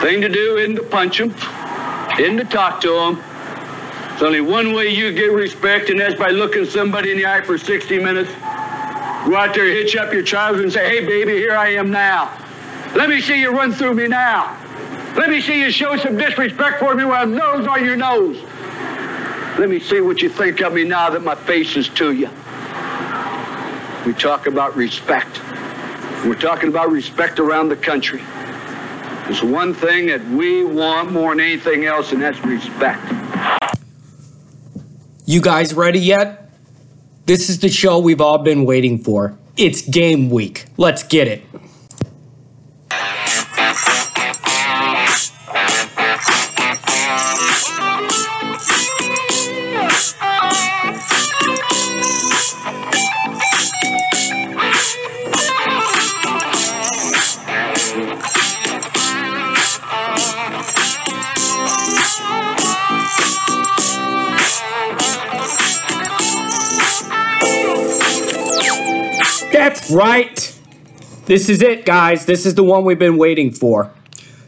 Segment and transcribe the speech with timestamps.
[0.00, 1.34] Thing to do isn't to punch them,
[2.20, 3.16] isn't to talk to them.
[4.10, 7.40] There's only one way you get respect, and that's by looking somebody in the eye
[7.40, 8.30] for 60 minutes.
[8.30, 12.30] Go out there, hitch up your trousers, and say, hey, baby, here I am now.
[12.94, 14.56] Let me see you run through me now.
[15.16, 18.40] Let me see you show some disrespect for me with a nose on your nose.
[19.58, 22.30] Let me see what you think of me now that my face is to you.
[24.06, 25.40] We talk about respect.
[26.26, 28.20] We're talking about respect around the country.
[29.26, 33.00] There's one thing that we want more than anything else, and that's respect.
[35.24, 36.50] You guys ready yet?
[37.26, 39.38] This is the show we've all been waiting for.
[39.56, 40.64] It's game week.
[40.76, 41.44] Let's get it.
[69.96, 70.60] Right.
[71.24, 72.26] This is it, guys.
[72.26, 73.92] This is the one we've been waiting for.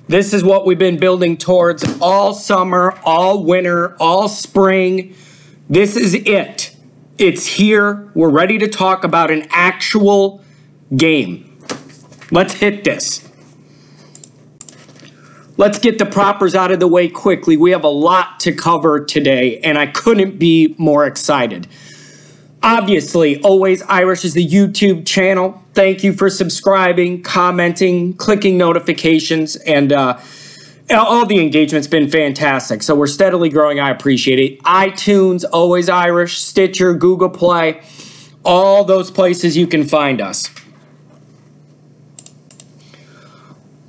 [0.07, 5.15] This is what we've been building towards all summer, all winter, all spring.
[5.69, 6.77] This is it.
[7.17, 8.11] It's here.
[8.15, 10.45] We're ready to talk about an actual
[10.95, 11.59] game.
[12.31, 13.27] Let's hit this.
[15.57, 17.57] Let's get the propers out of the way quickly.
[17.57, 21.67] We have a lot to cover today, and I couldn't be more excited.
[22.62, 25.62] Obviously, Always Irish is the YouTube channel.
[25.75, 30.19] Thank you for subscribing, commenting, clicking notifications, and uh,
[30.91, 32.83] all the engagement's been fantastic.
[32.83, 33.78] So we're steadily growing.
[33.78, 34.62] I appreciate it.
[34.65, 37.81] iTunes, Always Irish, Stitcher, Google Play,
[38.45, 40.50] all those places you can find us.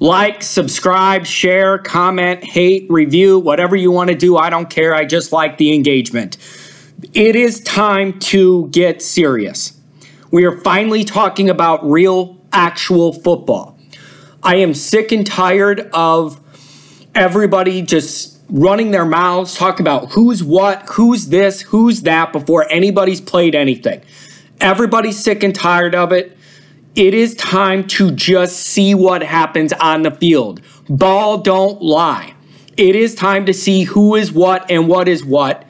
[0.02, 4.38] Like, subscribe, share, comment, hate, review, whatever you want to do.
[4.38, 4.94] I don't care.
[4.94, 6.38] I just like the engagement
[7.14, 9.80] it is time to get serious.
[10.32, 13.78] We are finally talking about real, actual football.
[14.44, 16.40] I am sick and tired of
[17.16, 23.22] everybody just running their mouths, talking about who's what, who's this, who's that before anybody's
[23.22, 24.02] played anything.
[24.60, 26.38] Everybody's sick and tired of it.
[26.96, 30.62] It is time to just see what happens on the field.
[30.90, 32.34] Ball don't lie.
[32.78, 35.69] It is time to see who is what and what is what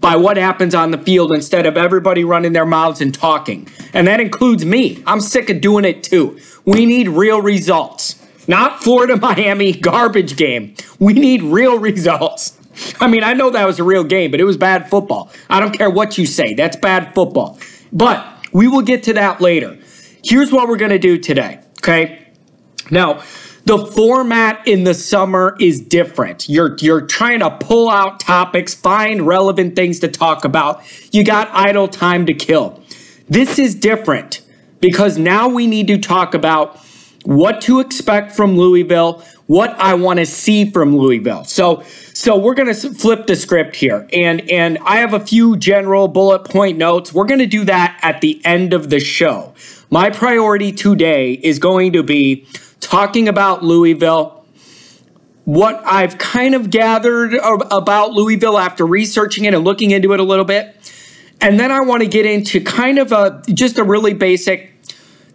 [0.00, 3.68] by what happens on the field instead of everybody running their mouths and talking.
[3.92, 5.02] And that includes me.
[5.06, 6.38] I'm sick of doing it too.
[6.64, 8.16] We need real results.
[8.48, 10.74] Not Florida Miami garbage game.
[10.98, 12.58] We need real results.
[12.98, 15.30] I mean, I know that was a real game, but it was bad football.
[15.50, 16.54] I don't care what you say.
[16.54, 17.58] That's bad football.
[17.92, 19.78] But we will get to that later.
[20.24, 22.28] Here's what we're going to do today, okay?
[22.90, 23.22] Now,
[23.64, 26.48] the format in the summer is different.
[26.48, 30.82] You're you're trying to pull out topics, find relevant things to talk about.
[31.12, 32.82] You got idle time to kill.
[33.28, 34.42] This is different
[34.80, 36.80] because now we need to talk about
[37.24, 41.44] what to expect from Louisville, what I want to see from Louisville.
[41.44, 41.84] So
[42.14, 46.08] so we're going to flip the script here and and I have a few general
[46.08, 47.12] bullet point notes.
[47.12, 49.54] We're going to do that at the end of the show.
[49.90, 52.46] My priority today is going to be
[52.80, 54.44] talking about Louisville,
[55.44, 60.24] what I've kind of gathered about Louisville after researching it and looking into it a
[60.24, 60.76] little bit.
[61.40, 64.70] And then I want to get into kind of a just a really basic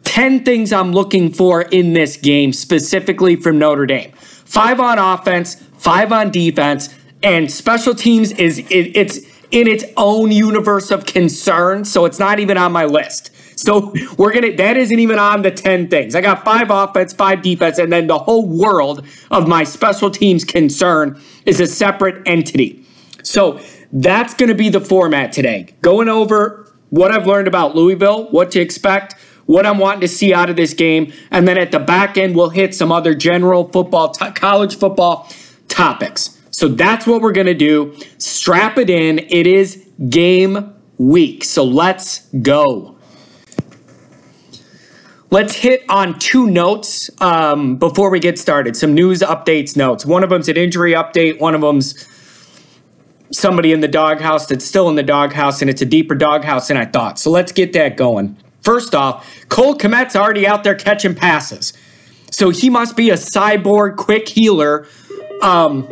[0.03, 4.11] 10 things I'm looking for in this game, specifically from Notre Dame.
[4.11, 9.17] Five on offense, five on defense, and special teams is it, it's
[9.51, 13.31] in its own universe of concern, so it's not even on my list.
[13.65, 16.13] So we're gonna that isn't even on the 10 things.
[16.13, 20.43] I got five offense, five defense, and then the whole world of my special teams
[20.43, 22.85] concern is a separate entity.
[23.23, 23.59] So
[23.91, 25.73] that's gonna be the format today.
[25.81, 29.15] Going over what I've learned about Louisville, what to expect,
[29.47, 32.35] what I'm wanting to see out of this game, and then at the back end
[32.35, 35.27] we'll hit some other general football, t- college football
[35.69, 36.39] topics.
[36.51, 37.95] So that's what we're gonna do.
[38.19, 39.19] Strap it in.
[39.27, 41.43] It is game week.
[41.43, 42.94] So let's go.
[45.35, 48.77] Let's hit on two notes um, before we get started.
[48.77, 50.05] Some news updates notes.
[50.05, 51.41] One of them's an injury update.
[51.41, 52.07] One of them's
[53.33, 56.77] somebody in the doghouse that's still in the doghouse, and it's a deeper doghouse than
[56.77, 57.19] I thought.
[57.19, 58.37] So let's get that going.
[58.61, 61.73] First off, Cole Kmet's already out there catching passes.
[62.31, 64.87] So he must be a cyborg quick healer.
[65.41, 65.85] Um,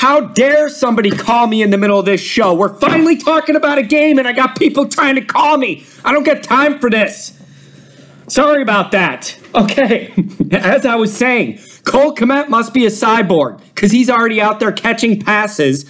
[0.00, 2.54] how dare somebody call me in the middle of this show?
[2.54, 5.84] We're finally talking about a game and I got people trying to call me.
[6.02, 7.38] I don't get time for this.
[8.26, 9.38] Sorry about that.
[9.54, 10.14] Okay,
[10.52, 14.72] as I was saying, Cole Kmet must be a cyborg because he's already out there
[14.72, 15.84] catching passes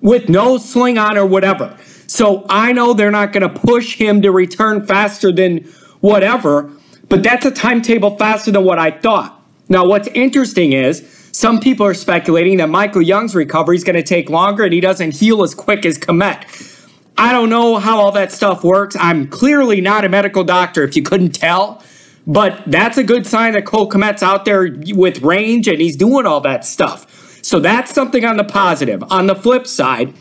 [0.00, 1.76] with no sling on or whatever.
[2.06, 5.70] So I know they're not going to push him to return faster than
[6.00, 6.72] whatever,
[7.10, 9.38] but that's a timetable faster than what I thought.
[9.68, 14.02] Now, what's interesting is some people are speculating that Michael Young's recovery is going to
[14.02, 16.88] take longer and he doesn't heal as quick as Kmet.
[17.16, 18.96] I don't know how all that stuff works.
[18.98, 21.82] I'm clearly not a medical doctor, if you couldn't tell.
[22.26, 26.26] But that's a good sign that Cole Kmet's out there with range and he's doing
[26.26, 27.38] all that stuff.
[27.42, 29.02] So that's something on the positive.
[29.10, 30.14] On the flip side,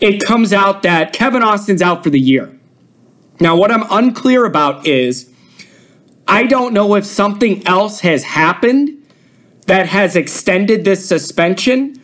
[0.00, 2.58] it comes out that Kevin Austin's out for the year.
[3.40, 5.32] Now, what I'm unclear about is
[6.28, 8.99] I don't know if something else has happened
[9.70, 11.94] that has extended this suspension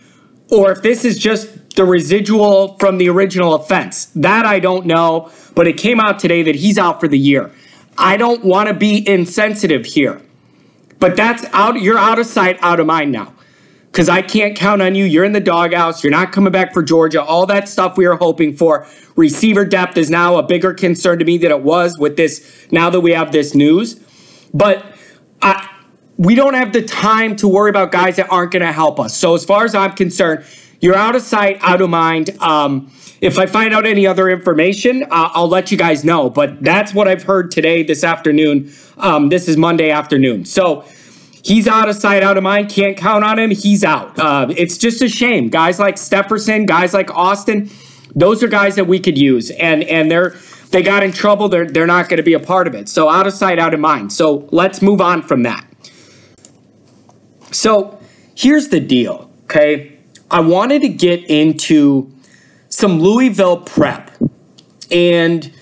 [0.53, 4.05] or if this is just the residual from the original offense.
[4.15, 7.51] That I don't know, but it came out today that he's out for the year.
[7.99, 10.23] I don't want to be insensitive here.
[11.01, 13.35] But that's out you're out of sight, out of mind now.
[13.91, 15.05] Cuz I can't count on you.
[15.05, 16.05] You're in the doghouse.
[16.05, 17.21] You're not coming back for Georgia.
[17.21, 18.87] All that stuff we were hoping for.
[19.17, 22.91] Receiver depth is now a bigger concern to me than it was with this now
[22.91, 23.97] that we have this news.
[24.55, 24.87] But
[25.43, 25.69] I
[26.19, 29.17] we don't have the time to worry about guys that aren't going to help us.
[29.17, 30.45] So as far as I'm concerned,
[30.81, 32.31] you're out of sight, out of mind.
[32.41, 32.91] Um,
[33.21, 36.29] if I find out any other information, uh, I'll let you guys know.
[36.31, 38.73] But that's what I've heard today, this afternoon.
[38.99, 40.45] Um, this is Monday afternoon.
[40.45, 40.85] So
[41.43, 42.69] he's out of sight, out of mind.
[42.69, 43.51] Can't count on him.
[43.51, 44.19] He's out.
[44.19, 45.49] Uh, it's just a shame.
[45.49, 47.71] Guys like Stepherson, guys like Austin,
[48.15, 50.35] those are guys that we could use, and and they're
[50.71, 51.49] they got in trouble.
[51.49, 52.89] They're they're not going to be a part of it.
[52.89, 54.13] So out of sight, out of mind.
[54.13, 55.66] So let's move on from that.
[57.51, 57.99] So
[58.35, 59.31] here's the deal.
[59.45, 59.99] Okay,
[60.31, 62.13] I wanted to get into
[62.69, 64.11] some Louisville prep.
[64.91, 65.53] And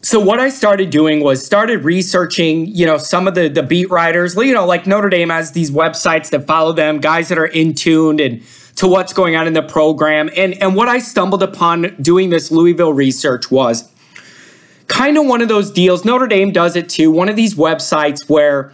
[0.00, 3.90] so what I started doing was started researching, you know, some of the the beat
[3.90, 7.46] writers, you know, like Notre Dame has these websites that follow them, guys that are
[7.46, 8.42] in tuned and
[8.76, 10.28] to what's going on in the program.
[10.36, 13.90] And and what I stumbled upon doing this Louisville research was
[14.88, 16.04] kind of one of those deals.
[16.04, 17.10] Notre Dame does it too.
[17.10, 18.72] One of these websites where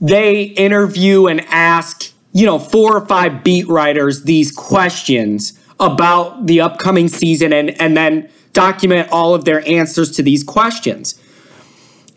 [0.00, 6.60] they interview and ask, you know, four or five beat writers these questions about the
[6.60, 11.20] upcoming season and, and then document all of their answers to these questions.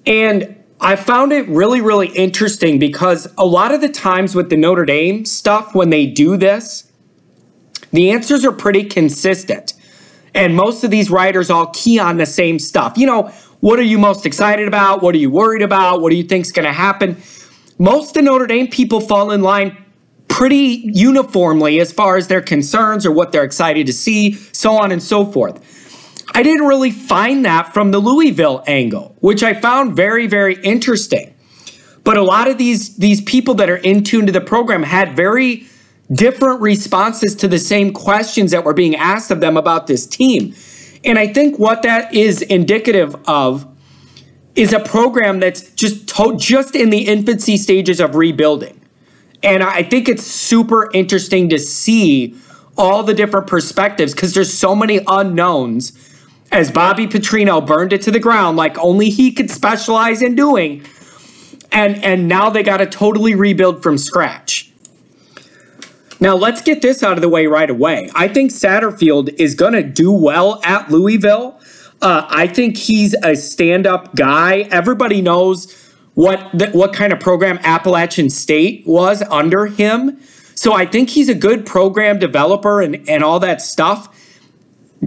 [0.06, 4.58] And I found it really, really interesting because a lot of the times with the
[4.58, 6.92] Notre Dame stuff, when they do this,
[7.92, 9.74] the answers are pretty consistent.
[10.34, 12.98] And most of these writers all key on the same stuff.
[12.98, 15.04] You know, what are you most excited about?
[15.04, 16.02] What are you worried about?
[16.02, 17.22] What do you think's going to happen?
[17.82, 19.76] Most of Notre Dame people fall in line
[20.28, 24.92] pretty uniformly as far as their concerns or what they're excited to see, so on
[24.92, 25.60] and so forth.
[26.36, 31.34] I didn't really find that from the Louisville angle, which I found very, very interesting.
[32.04, 35.16] But a lot of these these people that are in tune to the program had
[35.16, 35.66] very
[36.14, 40.54] different responses to the same questions that were being asked of them about this team.
[41.04, 43.66] And I think what that is indicative of
[44.56, 48.80] is a program that's just to- just in the infancy stages of rebuilding.
[49.44, 52.36] And I think it's super interesting to see
[52.78, 55.94] all the different perspectives because there's so many unknowns
[56.52, 60.86] as Bobby Petrino burned it to the ground like only he could specialize in doing.
[61.72, 64.72] And and now they got to totally rebuild from scratch.
[66.20, 68.10] Now let's get this out of the way right away.
[68.14, 71.60] I think Satterfield is going to do well at Louisville.
[72.02, 74.68] Uh, I think he's a stand-up guy.
[74.72, 75.72] Everybody knows
[76.16, 80.20] what the, what kind of program Appalachian State was under him.
[80.56, 84.08] So I think he's a good program developer and, and all that stuff.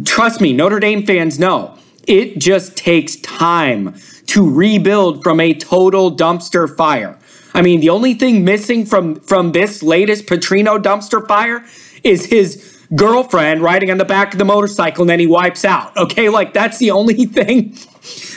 [0.04, 3.94] Trust me, Notre Dame fans know it just takes time
[4.26, 7.18] to rebuild from a total dumpster fire.
[7.54, 11.64] I mean, the only thing missing from from this latest Petrino dumpster fire
[12.02, 15.96] is his girlfriend riding on the back of the motorcycle and then he wipes out.
[15.96, 17.76] Okay, like that's the only thing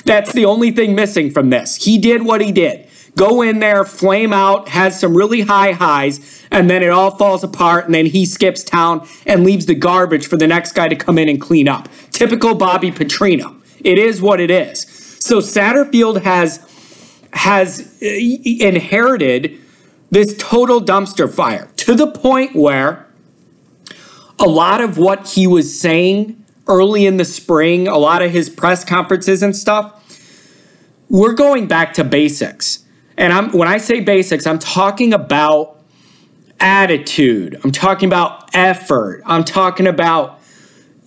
[0.06, 1.76] that's the only thing missing from this.
[1.76, 2.88] He did what he did.
[3.18, 7.44] Go in there, flame out, has some really high highs, and then it all falls
[7.44, 10.96] apart, and then he skips town and leaves the garbage for the next guy to
[10.96, 11.90] come in and clean up.
[12.12, 13.56] Typical Bobby Petrino.
[13.84, 14.82] It is what it is.
[15.20, 16.64] So Satterfield has
[17.34, 19.60] has uh, inherited
[20.10, 23.07] this total dumpster fire to the point where
[24.40, 28.50] a lot of what he was saying early in the spring, a lot of his
[28.50, 29.94] press conferences and stuff,
[31.10, 32.86] we're going back to basics.
[33.18, 35.82] And I'm when I say basics, I'm talking about
[36.60, 37.60] attitude.
[37.64, 39.24] I'm talking about effort.
[39.26, 40.40] I'm talking about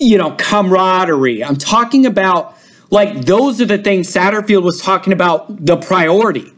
[0.03, 1.45] you know, camaraderie.
[1.45, 2.57] I'm talking about
[2.91, 6.53] Like those are the things Satterfield was talking about the priority,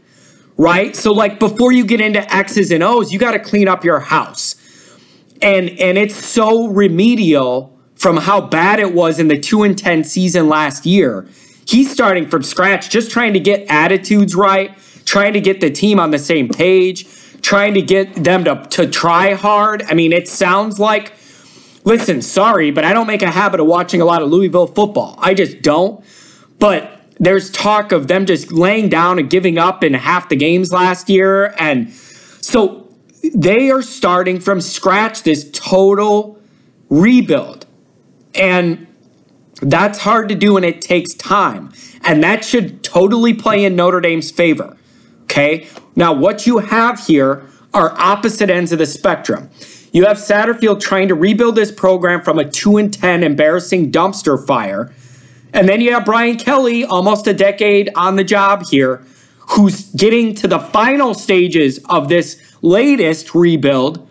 [0.57, 0.95] right?
[0.95, 3.99] So like before you get into X's and O's, you got to clean up your
[3.99, 4.55] house.
[5.43, 10.03] And and it's so remedial from how bad it was in the 2 and 10
[10.03, 11.27] season last year.
[11.65, 15.99] He's starting from scratch just trying to get attitudes right, trying to get the team
[15.99, 17.05] on the same page,
[17.41, 19.83] trying to get them to to try hard.
[19.83, 21.13] I mean, it sounds like
[21.83, 25.15] listen, sorry, but I don't make a habit of watching a lot of Louisville football.
[25.19, 26.03] I just don't.
[26.59, 30.71] But there's talk of them just laying down and giving up in half the games
[30.71, 31.53] last year.
[31.57, 32.82] And so
[33.33, 36.39] they are starting from scratch this total
[36.89, 37.65] rebuild.
[38.35, 38.87] And
[39.61, 41.71] that's hard to do and it takes time.
[42.01, 44.77] And that should totally play in Notre Dame's favor.
[45.23, 45.67] Okay.
[45.95, 49.49] Now, what you have here are opposite ends of the spectrum.
[49.93, 54.43] You have Satterfield trying to rebuild this program from a 2 and 10 embarrassing dumpster
[54.45, 54.91] fire.
[55.53, 59.03] And then you have Brian Kelly, almost a decade on the job here,
[59.49, 64.09] who's getting to the final stages of this latest rebuild,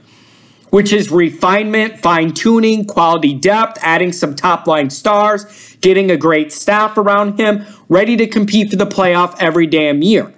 [0.71, 6.52] which is refinement, fine tuning, quality depth, adding some top line stars, getting a great
[6.52, 10.32] staff around him, ready to compete for the playoff every damn year.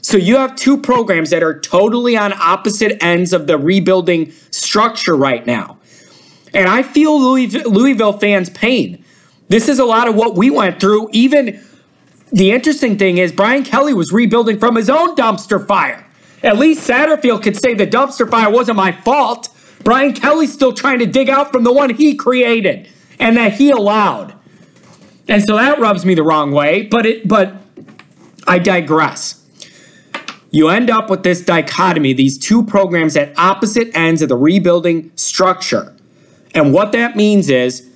[0.00, 5.14] So you have two programs that are totally on opposite ends of the rebuilding structure
[5.14, 5.78] right now.
[6.54, 9.04] And I feel Louisville, fans' pain.
[9.48, 11.10] This is a lot of what we went through.
[11.12, 11.62] Even
[12.32, 16.06] the interesting thing is, Brian Kelly was rebuilding from his own dumpster fire.
[16.42, 19.48] At least Satterfield could say the dumpster fire wasn't my fault.
[19.84, 23.70] Brian Kelly's still trying to dig out from the one he created and that he
[23.70, 24.34] allowed.
[25.26, 27.54] And so that rubs me the wrong way, but it but
[28.46, 29.38] I digress
[30.50, 35.12] you end up with this dichotomy, these two programs at opposite ends of the rebuilding
[35.14, 35.94] structure.
[36.54, 37.87] And what that means is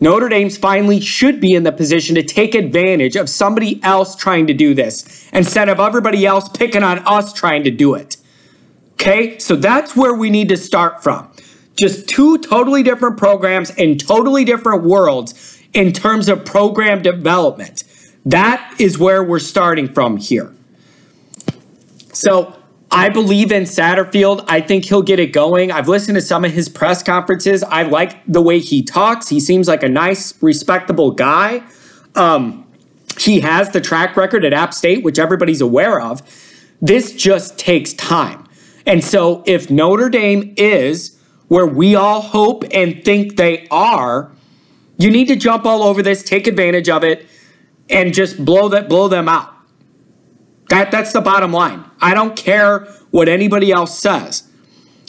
[0.00, 4.46] Notre Dame's finally should be in the position to take advantage of somebody else trying
[4.46, 8.16] to do this instead of everybody else picking on us trying to do it.
[8.92, 11.30] Okay, so that's where we need to start from.
[11.78, 17.84] Just two totally different programs in totally different worlds in terms of program development.
[18.24, 20.52] That is where we're starting from here.
[22.12, 22.57] So
[22.90, 24.44] I believe in Satterfield.
[24.48, 25.70] I think he'll get it going.
[25.70, 27.62] I've listened to some of his press conferences.
[27.62, 29.28] I like the way he talks.
[29.28, 31.62] He seems like a nice, respectable guy.
[32.14, 32.66] Um,
[33.18, 36.22] he has the track record at App State, which everybody's aware of.
[36.80, 38.44] This just takes time.
[38.86, 41.18] And so if Notre Dame is
[41.48, 44.32] where we all hope and think they are,
[44.96, 47.26] you need to jump all over this, take advantage of it,
[47.90, 49.54] and just blow that blow them out.
[50.68, 51.84] That, that's the bottom line.
[52.00, 54.48] I don't care what anybody else says.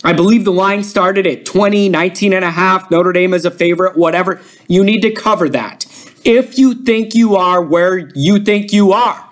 [0.04, 2.90] I believe the line started at 20, 19 and a half.
[2.90, 4.40] Notre Dame is a favorite, whatever.
[4.68, 5.86] You need to cover that.
[6.24, 9.30] If you think you are where you think you are,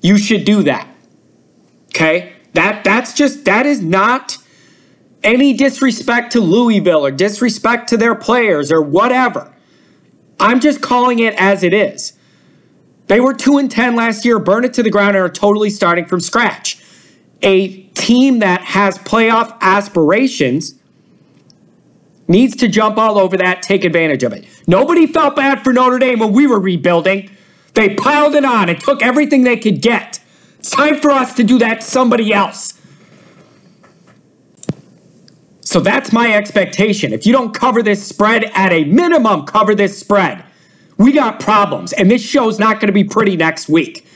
[0.00, 0.88] you should do that.
[1.88, 2.32] Okay?
[2.54, 4.38] That that's just that is not
[5.22, 9.54] any disrespect to Louisville or disrespect to their players or whatever.
[10.40, 12.17] I'm just calling it as it is.
[13.08, 15.70] They were 2 and 10 last year, burn it to the ground, and are totally
[15.70, 16.82] starting from scratch.
[17.42, 20.74] A team that has playoff aspirations
[22.28, 24.46] needs to jump all over that, take advantage of it.
[24.66, 27.30] Nobody felt bad for Notre Dame when we were rebuilding.
[27.72, 30.20] They piled it on and took everything they could get.
[30.58, 32.74] It's time for us to do that to somebody else.
[35.62, 37.12] So that's my expectation.
[37.12, 40.44] If you don't cover this spread, at a minimum, cover this spread.
[40.98, 44.06] We got problems, and this show's not going to be pretty next week.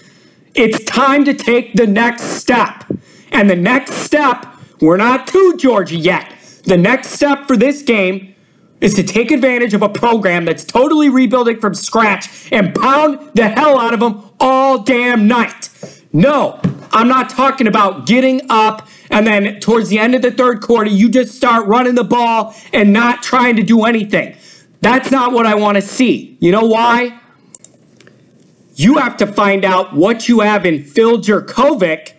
[0.54, 2.84] It's time to take the next step.
[3.30, 4.46] And the next step,
[4.80, 6.34] we're not to Georgia yet.
[6.64, 8.34] The next step for this game
[8.80, 13.48] is to take advantage of a program that's totally rebuilding from scratch and pound the
[13.48, 15.70] hell out of them all damn night.
[16.12, 16.60] No,
[16.90, 20.90] I'm not talking about getting up and then towards the end of the third quarter,
[20.90, 24.34] you just start running the ball and not trying to do anything.
[24.82, 26.36] That's not what I want to see.
[26.40, 27.18] You know why?
[28.74, 32.14] You have to find out what you have in Phil Jurkovec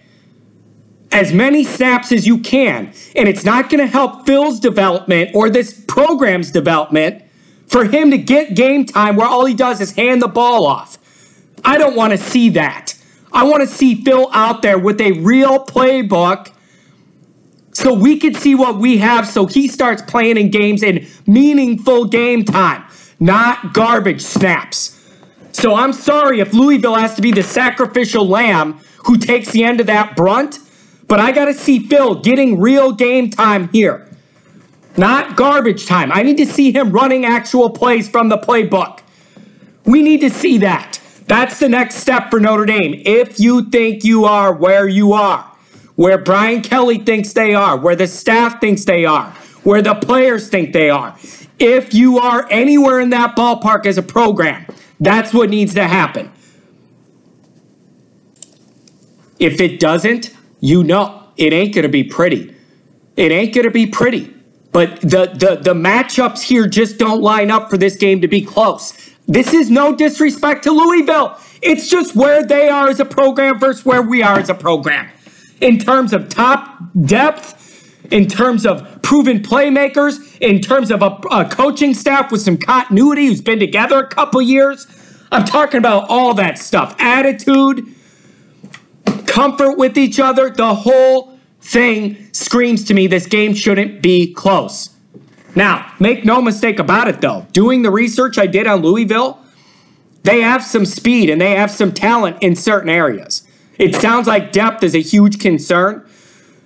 [1.12, 2.94] as many snaps as you can.
[3.16, 7.24] And it's not going to help Phil's development or this program's development
[7.68, 10.98] for him to get game time where all he does is hand the ball off.
[11.66, 12.96] I don't want to see that.
[13.34, 16.53] I want to see Phil out there with a real playbook
[17.74, 22.06] so we can see what we have so he starts playing in games in meaningful
[22.06, 22.84] game time,
[23.20, 25.00] not garbage snaps.
[25.52, 29.80] So I'm sorry if Louisville has to be the sacrificial lamb who takes the end
[29.80, 30.60] of that brunt,
[31.08, 34.10] but I got to see Phil getting real game time here.
[34.96, 36.12] Not garbage time.
[36.12, 39.00] I need to see him running actual plays from the playbook.
[39.86, 41.00] We need to see that.
[41.28, 43.02] That's the next step for Notre Dame.
[43.06, 45.53] If you think you are where you are,
[45.96, 49.32] where Brian Kelly thinks they are, where the staff thinks they are,
[49.64, 51.18] where the players think they are,
[51.60, 54.66] if you are anywhere in that ballpark as a program,
[55.00, 56.32] that's what needs to happen.
[59.40, 62.56] If it doesn't, you know it ain't going to be pretty.
[63.16, 64.34] It ain't going to be pretty.
[64.72, 68.42] But the, the, the matchups here just don't line up for this game to be
[68.42, 69.12] close.
[69.28, 71.38] This is no disrespect to Louisville.
[71.62, 75.10] It's just where they are as a program versus where we are as a program.
[75.64, 77.64] In terms of top depth,
[78.12, 83.28] in terms of proven playmakers, in terms of a, a coaching staff with some continuity
[83.28, 84.88] who's been together a couple years.
[85.32, 86.96] I'm talking about all that stuff.
[87.00, 87.88] Attitude,
[89.26, 94.90] comfort with each other, the whole thing screams to me this game shouldn't be close.
[95.56, 99.40] Now, make no mistake about it though, doing the research I did on Louisville,
[100.24, 103.48] they have some speed and they have some talent in certain areas.
[103.78, 106.08] It sounds like depth is a huge concern,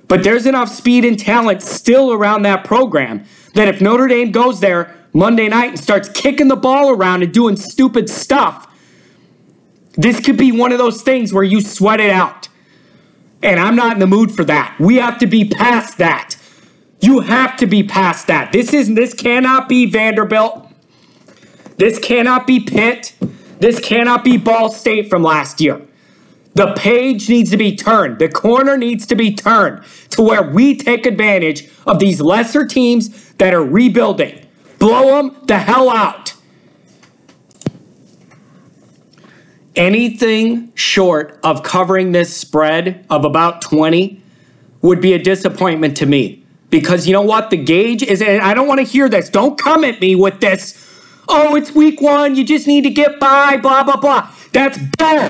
[0.08, 4.60] but there's enough speed and talent still around that program that if Notre Dame goes
[4.60, 8.68] there Monday night and starts kicking the ball around and doing stupid stuff,
[9.96, 12.50] this could be one of those things where you sweat it out.
[13.42, 14.76] And I'm not in the mood for that.
[14.80, 16.38] We have to be past that.
[17.00, 18.52] You have to be past that.
[18.52, 20.68] This is this cannot be Vanderbilt.
[21.78, 23.14] This cannot be Pitt.
[23.60, 25.87] This cannot be Ball State from last year.
[26.58, 28.18] The page needs to be turned.
[28.18, 33.32] The corner needs to be turned to where we take advantage of these lesser teams
[33.34, 34.44] that are rebuilding.
[34.80, 36.34] Blow them the hell out.
[39.76, 44.20] Anything short of covering this spread of about 20
[44.82, 46.44] would be a disappointment to me.
[46.72, 47.52] Because you know what?
[47.52, 49.30] The gauge is, and I don't want to hear this.
[49.30, 50.84] Don't come at me with this.
[51.30, 52.36] Oh, it's week one.
[52.36, 54.32] You just need to get by, blah, blah, blah.
[54.54, 55.30] That's bull.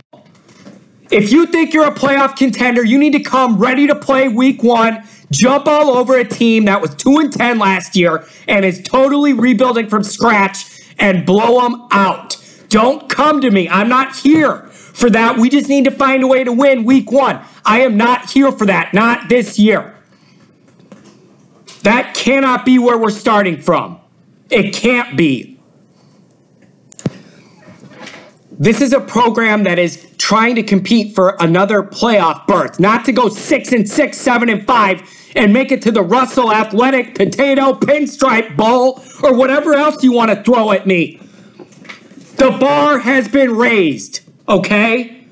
[1.09, 4.61] If you think you're a playoff contender, you need to come ready to play week
[4.61, 8.81] one, jump all over a team that was 2 and 10 last year and is
[8.83, 12.37] totally rebuilding from scratch and blow them out.
[12.69, 13.69] Don't come to me.
[13.69, 15.37] I'm not here for that.
[15.37, 17.41] We just need to find a way to win week one.
[17.63, 18.93] I am not here for that.
[18.93, 19.95] Not this year.
[21.83, 23.99] That cannot be where we're starting from.
[24.49, 25.56] It can't be.
[28.59, 33.11] This is a program that is trying to compete for another playoff berth, not to
[33.11, 37.73] go six and six, seven and five, and make it to the Russell Athletic Potato
[37.73, 41.19] Pinstripe Bowl or whatever else you want to throw at me.
[42.37, 45.25] The bar has been raised, okay?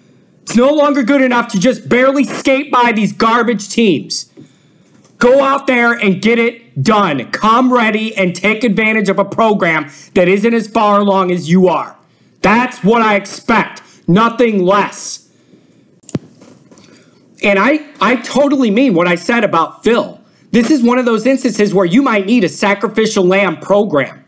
[0.44, 4.32] It's no longer good enough to just barely skate by these garbage teams.
[5.18, 7.32] Go out there and get it done.
[7.32, 11.68] Come ready and take advantage of a program that isn't as far along as you
[11.68, 11.98] are.
[12.42, 15.30] That's what I expect nothing less.
[17.44, 20.20] And I, I totally mean what I said about Phil.
[20.52, 24.24] This is one of those instances where you might need a sacrificial lamb program.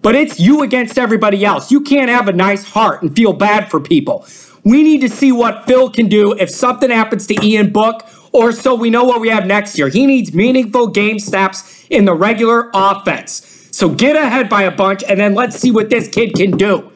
[0.00, 1.70] But it's you against everybody else.
[1.70, 4.26] You can't have a nice heart and feel bad for people.
[4.64, 8.52] We need to see what Phil can do if something happens to Ian Book, or
[8.52, 9.88] so we know what we have next year.
[9.88, 13.68] He needs meaningful game snaps in the regular offense.
[13.70, 16.92] So get ahead by a bunch, and then let's see what this kid can do.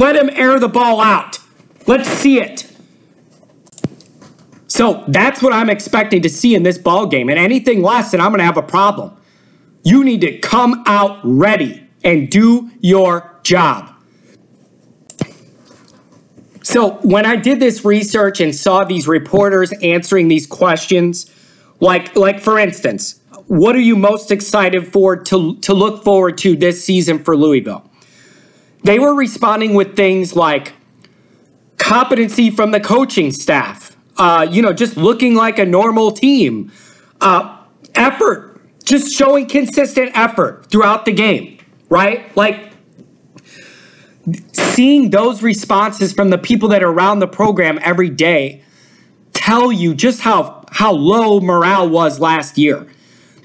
[0.00, 1.40] Let him air the ball out.
[1.86, 2.66] Let's see it.
[4.66, 7.28] So that's what I'm expecting to see in this ball game.
[7.28, 9.14] And anything less, and I'm going to have a problem.
[9.84, 13.94] You need to come out ready and do your job.
[16.62, 21.30] So when I did this research and saw these reporters answering these questions,
[21.78, 26.56] like like for instance, what are you most excited for to to look forward to
[26.56, 27.89] this season for Louisville?
[28.82, 30.72] They were responding with things like
[31.76, 36.72] competency from the coaching staff, uh, you know, just looking like a normal team,
[37.20, 37.58] uh,
[37.94, 42.34] effort, just showing consistent effort throughout the game, right?
[42.36, 42.72] Like
[44.52, 48.62] seeing those responses from the people that are around the program every day
[49.32, 52.86] tell you just how how low morale was last year.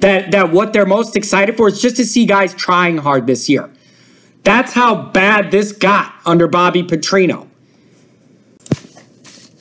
[0.02, 3.50] That that what they're most excited for is just to see guys trying hard this
[3.50, 3.72] year.
[4.46, 7.48] That's how bad this got under Bobby Petrino.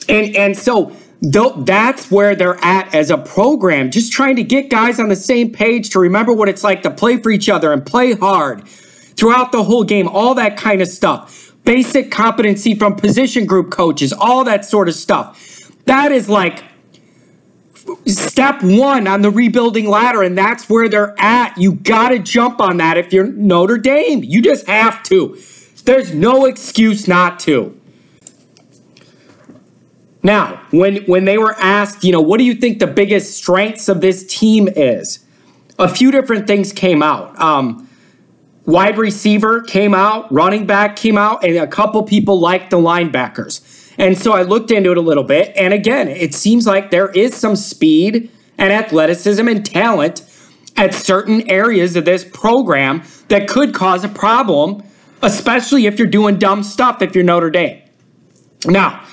[0.08, 5.00] And and so that's where they're at as a program, just trying to get guys
[5.00, 7.84] on the same page to remember what it's like to play for each other and
[7.84, 11.54] play hard throughout the whole game, all that kind of stuff.
[11.64, 15.72] Basic competency from position group coaches, all that sort of stuff.
[15.86, 16.62] That is like
[18.06, 21.56] step one on the rebuilding ladder, and that's where they're at.
[21.58, 24.22] You got to jump on that if you're Notre Dame.
[24.22, 25.38] You just have to.
[25.84, 27.78] There's no excuse not to.
[30.22, 33.88] Now, when when they were asked, you know, what do you think the biggest strengths
[33.88, 35.18] of this team is?
[35.78, 37.38] A few different things came out.
[37.38, 37.88] Um,
[38.64, 43.60] wide receiver came out, running back came out, and a couple people liked the linebackers.
[43.98, 47.10] And so I looked into it a little bit, and again, it seems like there
[47.10, 50.22] is some speed and athleticism and talent
[50.76, 54.82] at certain areas of this program that could cause a problem,
[55.22, 57.82] especially if you're doing dumb stuff if you're Notre Dame.
[58.66, 59.04] Now,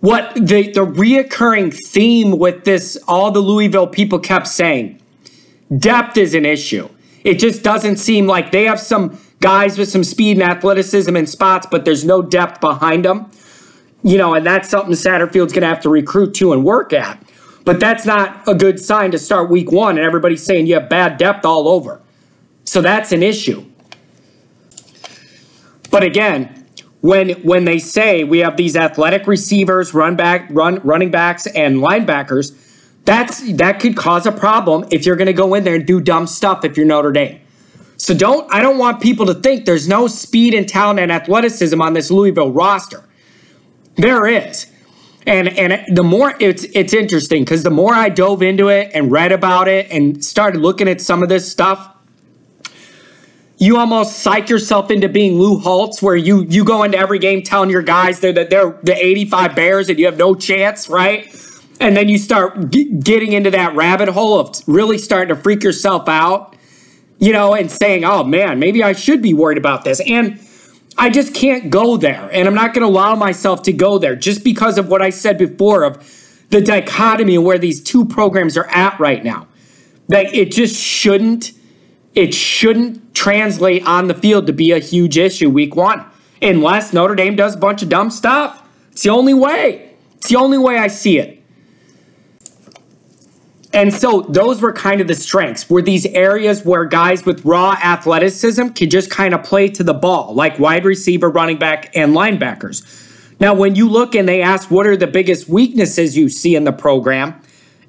[0.00, 5.00] what the, the reoccurring theme with this, all the Louisville people kept saying,
[5.78, 6.88] depth is an issue.
[7.24, 11.26] It just doesn't seem like they have some guys with some speed and athleticism in
[11.26, 13.30] spots, but there's no depth behind them.
[14.02, 17.22] You know, and that's something Satterfield's going to have to recruit to and work at.
[17.64, 20.88] But that's not a good sign to start week one and everybody's saying you have
[20.88, 22.00] bad depth all over.
[22.64, 23.64] So that's an issue.
[25.90, 26.66] But again,
[27.02, 31.76] when when they say we have these athletic receivers, run back, run running backs, and
[31.76, 32.56] linebackers,
[33.04, 36.00] that's that could cause a problem if you're going to go in there and do
[36.00, 37.40] dumb stuff if you're Notre Dame.
[37.96, 41.80] So don't I don't want people to think there's no speed and talent and athleticism
[41.80, 43.04] on this Louisville roster.
[43.96, 44.66] There is.
[45.26, 49.10] And and the more it's it's interesting because the more I dove into it and
[49.12, 51.94] read about it and started looking at some of this stuff,
[53.58, 57.42] you almost psych yourself into being Lou Holtz, where you you go into every game
[57.42, 61.32] telling your guys they're they're the 85 Bears and you have no chance, right?
[61.78, 65.62] And then you start g- getting into that rabbit hole of really starting to freak
[65.62, 66.56] yourself out,
[67.18, 70.40] you know, and saying, "Oh man, maybe I should be worried about this." And
[70.98, 74.14] I just can't go there, and I'm not going to allow myself to go there
[74.14, 78.56] just because of what I said before of the dichotomy of where these two programs
[78.56, 79.48] are at right now.
[80.08, 81.52] That it just shouldn't
[82.14, 86.04] it shouldn't translate on the field to be a huge issue week one
[86.42, 88.68] unless Notre Dame does a bunch of dumb stuff.
[88.90, 89.94] It's the only way.
[90.16, 91.41] It's the only way I see it.
[93.72, 97.72] And so those were kind of the strengths, were these areas where guys with raw
[97.82, 102.14] athleticism could just kind of play to the ball, like wide receiver, running back, and
[102.14, 102.84] linebackers.
[103.40, 106.64] Now, when you look and they ask what are the biggest weaknesses you see in
[106.64, 107.40] the program,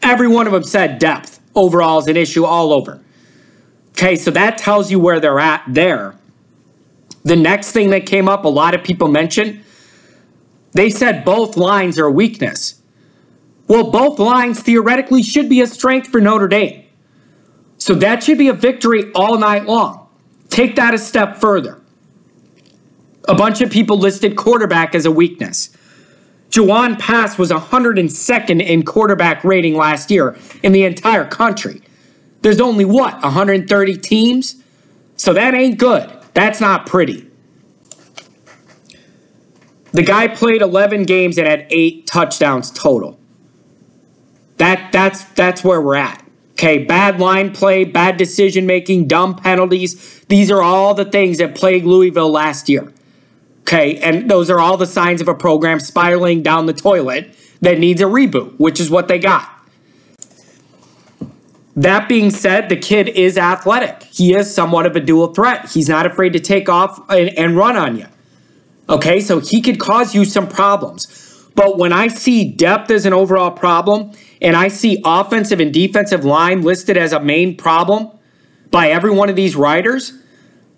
[0.02, 3.02] every one of them said depth overall is an issue all over.
[3.90, 6.16] Okay, so that tells you where they're at there.
[7.24, 9.64] The next thing that came up, a lot of people mentioned,
[10.72, 12.82] they said both lines are a weakness.
[13.68, 16.86] Well, both lines theoretically should be a strength for Notre Dame.
[17.78, 20.08] So that should be a victory all night long.
[20.50, 21.82] Take that a step further.
[23.28, 25.76] A bunch of people listed quarterback as a weakness.
[26.50, 31.82] Jawon Pass was 102nd in quarterback rating last year in the entire country.
[32.42, 34.62] There's only what, 130 teams?
[35.16, 36.12] So that ain't good.
[36.34, 37.28] That's not pretty.
[39.94, 43.20] The guy played 11 games and had 8 touchdowns total.
[44.64, 46.24] That that's that's where we're at.
[46.52, 50.24] Okay, bad line play, bad decision making, dumb penalties.
[50.30, 52.94] These are all the things that plagued Louisville last year.
[53.64, 57.78] Okay, and those are all the signs of a program spiraling down the toilet that
[57.78, 59.50] needs a reboot, which is what they got.
[61.76, 64.04] That being said, the kid is athletic.
[64.04, 65.72] He is somewhat of a dual threat.
[65.72, 68.08] He's not afraid to take off and, and run on you.
[68.88, 71.23] Okay, so he could cause you some problems.
[71.56, 74.12] But when I see depth as an overall problem,
[74.42, 78.10] and I see offensive and defensive line listed as a main problem
[78.72, 80.14] by every one of these writers,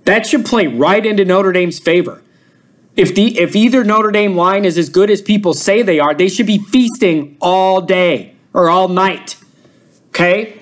[0.03, 2.21] that should play right into Notre Dame's favor.
[2.95, 6.13] If the if either Notre Dame line is as good as people say they are,
[6.13, 9.37] they should be feasting all day or all night.
[10.09, 10.61] Okay?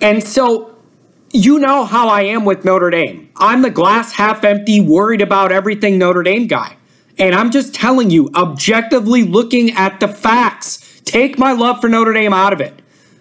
[0.00, 0.76] And so
[1.32, 3.30] you know how I am with Notre Dame.
[3.36, 6.76] I'm the glass half empty, worried about everything Notre Dame guy.
[7.18, 12.12] And I'm just telling you, objectively looking at the facts, take my love for Notre
[12.12, 12.80] Dame out of it.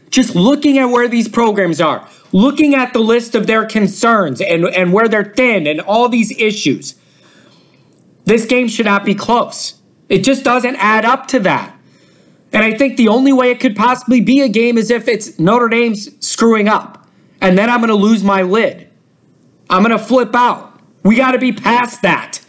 [0.10, 4.66] Just looking at where these programs are, looking at the list of their concerns and,
[4.66, 6.96] and where they're thin and all these issues.
[8.26, 9.82] This game should not be close.
[10.10, 11.76] It just doesn't add up to that.
[12.52, 15.40] And I think the only way it could possibly be a game is if it's
[15.40, 17.08] Notre Dame's screwing up.
[17.42, 18.90] And then I'm going to lose my lid.
[19.70, 20.80] I'm going to flip out.
[21.04, 22.43] We got to be past that.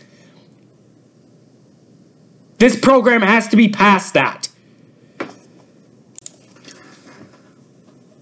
[2.59, 4.49] This program has to be past that.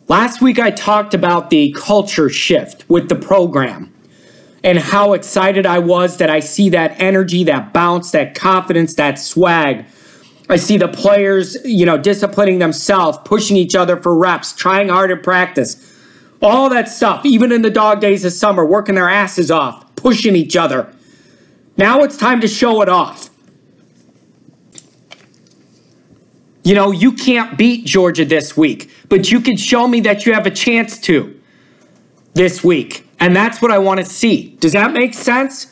[0.09, 3.95] Last week, I talked about the culture shift with the program
[4.63, 9.19] and how excited I was that I see that energy, that bounce, that confidence, that
[9.19, 9.87] swag
[10.53, 15.11] I see the players, you know, disciplining themselves, pushing each other for reps, trying hard
[15.11, 15.91] at practice.
[16.43, 20.37] All that stuff, even in the dog days of summer, working their asses off, pushing
[20.37, 20.93] each other.
[21.79, 23.31] Now it's time to show it off.
[26.65, 30.33] You know, you can't beat Georgia this week, but you can show me that you
[30.33, 31.41] have a chance to
[32.35, 33.09] this week.
[33.19, 34.57] And that's what I want to see.
[34.61, 35.67] Does that make sense?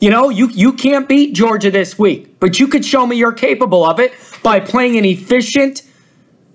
[0.00, 3.32] You know, you, you can't beat Georgia this week, but you could show me you're
[3.32, 5.82] capable of it by playing an efficient,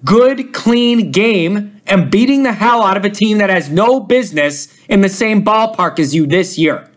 [0.04, 4.68] good, clean game and beating the hell out of a team that has no business
[4.88, 6.90] in the same ballpark as you this year.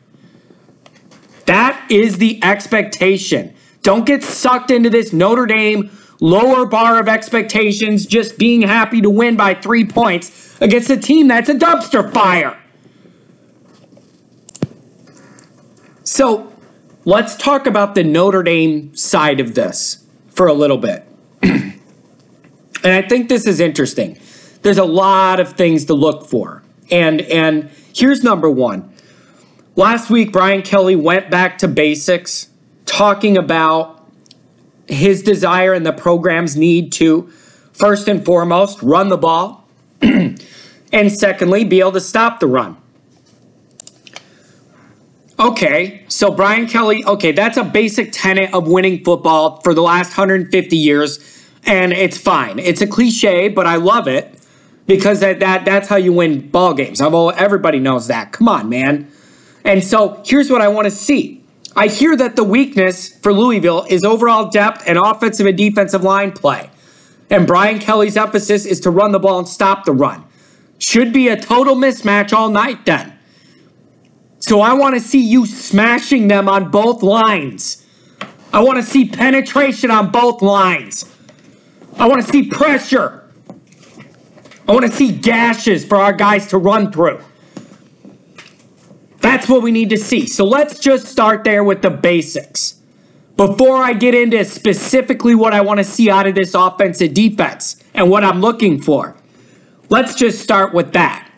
[1.46, 3.54] That is the expectation.
[3.82, 5.90] Don't get sucked into this Notre Dame
[6.22, 11.26] lower bar of expectations, just being happy to win by three points against a team
[11.26, 12.56] that's a dumpster fire.
[16.04, 16.52] So
[17.04, 21.04] let's talk about the Notre Dame side of this for a little bit.
[21.42, 21.74] and
[22.84, 24.16] I think this is interesting.
[24.62, 26.62] There's a lot of things to look for.
[26.88, 28.92] And and here's number 1.
[29.74, 32.48] Last week Brian Kelly went back to basics
[32.86, 33.91] talking about
[34.88, 37.30] his desire and the program's need to,
[37.72, 39.66] first and foremost, run the ball,
[40.02, 42.76] and secondly, be able to stop the run.
[45.38, 50.10] Okay, so Brian Kelly, okay, that's a basic tenet of winning football for the last
[50.10, 52.58] 150 years, and it's fine.
[52.58, 54.38] It's a cliche, but I love it
[54.86, 57.00] because that, that that's how you win ball games.
[57.00, 58.32] Everybody knows that.
[58.32, 59.10] Come on, man.
[59.64, 61.41] And so here's what I want to see.
[61.74, 66.32] I hear that the weakness for Louisville is overall depth and offensive and defensive line
[66.32, 66.70] play.
[67.30, 70.24] And Brian Kelly's emphasis is to run the ball and stop the run.
[70.78, 73.18] Should be a total mismatch all night then.
[74.38, 77.86] So I want to see you smashing them on both lines.
[78.52, 81.10] I want to see penetration on both lines.
[81.96, 83.30] I want to see pressure.
[84.68, 87.20] I want to see gashes for our guys to run through.
[89.22, 90.26] That's what we need to see.
[90.26, 92.80] So let's just start there with the basics.
[93.36, 97.82] Before I get into specifically what I want to see out of this offensive defense
[97.94, 99.16] and what I'm looking for,
[99.88, 101.30] let's just start with that.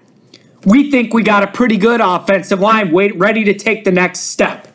[0.65, 4.21] We think we got a pretty good offensive line wait, ready to take the next
[4.21, 4.67] step.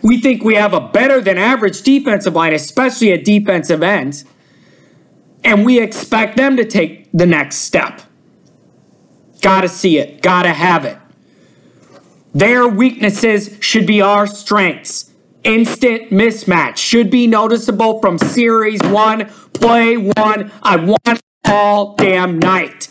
[0.00, 4.24] We think we have a better than average defensive line, especially at defensive ends.
[5.42, 8.02] And we expect them to take the next step.
[9.42, 10.98] Gotta see it, gotta have it.
[12.34, 15.12] Their weaknesses should be our strengths.
[15.44, 20.50] Instant mismatch should be noticeable from series one, play one.
[20.62, 22.88] I want all damn night.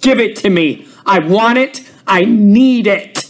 [0.00, 0.88] Give it to me.
[1.04, 1.88] I want it.
[2.06, 3.28] I need it.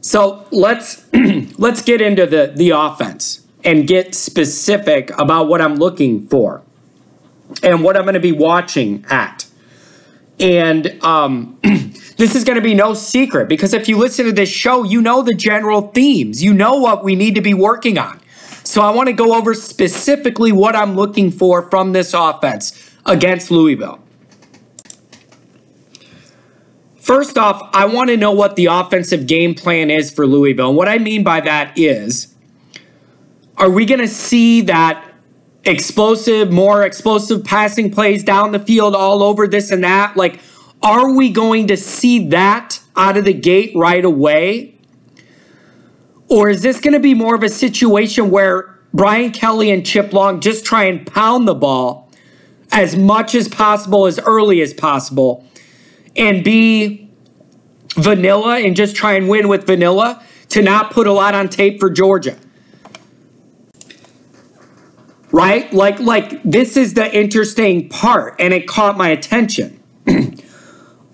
[0.00, 1.04] So let's
[1.58, 6.62] let's get into the, the offense and get specific about what I'm looking for
[7.62, 9.46] and what I'm going to be watching at.
[10.40, 11.60] And um,
[12.16, 15.00] this is going to be no secret because if you listen to this show, you
[15.00, 16.42] know the general themes.
[16.42, 18.20] You know what we need to be working on.
[18.64, 23.50] So I want to go over specifically what I'm looking for from this offense against
[23.50, 24.00] Louisville.
[26.96, 30.68] First off, I want to know what the offensive game plan is for Louisville.
[30.68, 32.32] And what I mean by that is,
[33.56, 35.04] are we going to see that
[35.64, 40.16] explosive, more explosive passing plays down the field all over this and that?
[40.16, 40.40] Like,
[40.82, 44.78] are we going to see that out of the gate right away?
[46.28, 50.12] Or is this going to be more of a situation where Brian Kelly and Chip
[50.12, 52.10] Long just try and pound the ball
[52.70, 55.46] as much as possible, as early as possible,
[56.16, 57.10] and be
[57.96, 61.80] vanilla and just try and win with vanilla to not put a lot on tape
[61.80, 62.36] for Georgia?
[65.32, 65.72] right?
[65.72, 69.82] Like, like this is the interesting part, and it caught my attention.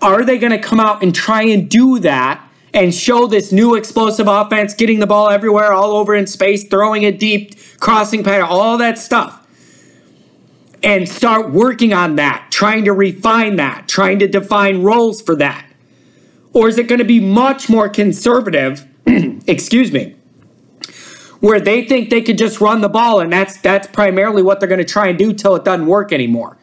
[0.01, 3.75] Are they going to come out and try and do that and show this new
[3.75, 8.47] explosive offense, getting the ball everywhere, all over in space, throwing it deep, crossing pattern,
[8.49, 9.35] all that stuff?
[10.81, 15.65] And start working on that, trying to refine that, trying to define roles for that?
[16.53, 18.87] Or is it going to be much more conservative?
[19.47, 20.15] excuse me
[21.39, 24.69] where they think they could just run the ball and that's that's primarily what they're
[24.69, 26.57] going to try and do till it doesn't work anymore.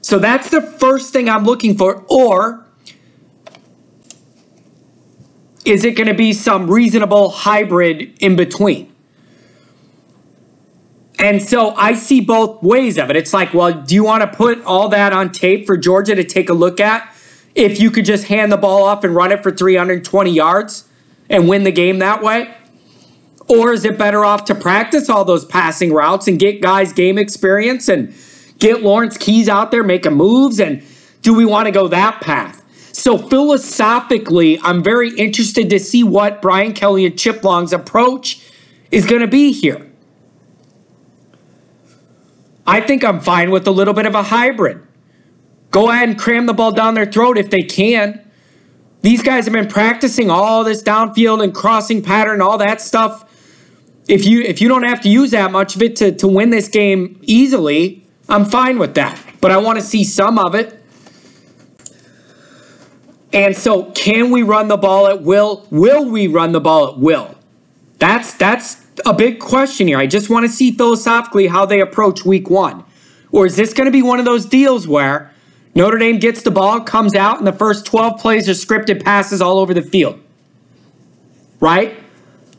[0.00, 2.64] So that's the first thing I'm looking for or
[5.64, 8.94] is it going to be some reasonable hybrid in between?
[11.18, 13.16] And so I see both ways of it.
[13.16, 16.24] It's like, well, do you want to put all that on tape for Georgia to
[16.24, 17.12] take a look at?
[17.54, 20.88] If you could just hand the ball off and run it for 320 yards
[21.28, 22.54] and win the game that way?
[23.48, 27.18] Or is it better off to practice all those passing routes and get guys game
[27.18, 28.14] experience and
[28.58, 30.60] get Lawrence Keys out there making moves?
[30.60, 30.82] And
[31.22, 32.64] do we want to go that path?
[32.92, 38.44] So philosophically, I'm very interested to see what Brian Kelly and Chip Long's approach
[38.90, 39.88] is going to be here.
[42.66, 44.82] I think I'm fine with a little bit of a hybrid.
[45.70, 48.24] Go ahead and cram the ball down their throat if they can.
[49.02, 53.24] These guys have been practicing all this downfield and crossing pattern, all that stuff.
[54.08, 56.50] If you if you don't have to use that much of it to, to win
[56.50, 59.18] this game easily, I'm fine with that.
[59.40, 60.74] But I want to see some of it.
[63.32, 65.66] And so, can we run the ball at will?
[65.70, 67.34] Will we run the ball at will?
[67.98, 69.98] That's that's a big question here.
[69.98, 72.84] I just want to see philosophically how they approach week one.
[73.30, 75.32] Or is this going to be one of those deals where
[75.74, 79.42] Notre Dame gets the ball, comes out, and the first 12 plays are scripted passes
[79.42, 80.20] all over the field?
[81.60, 81.98] Right?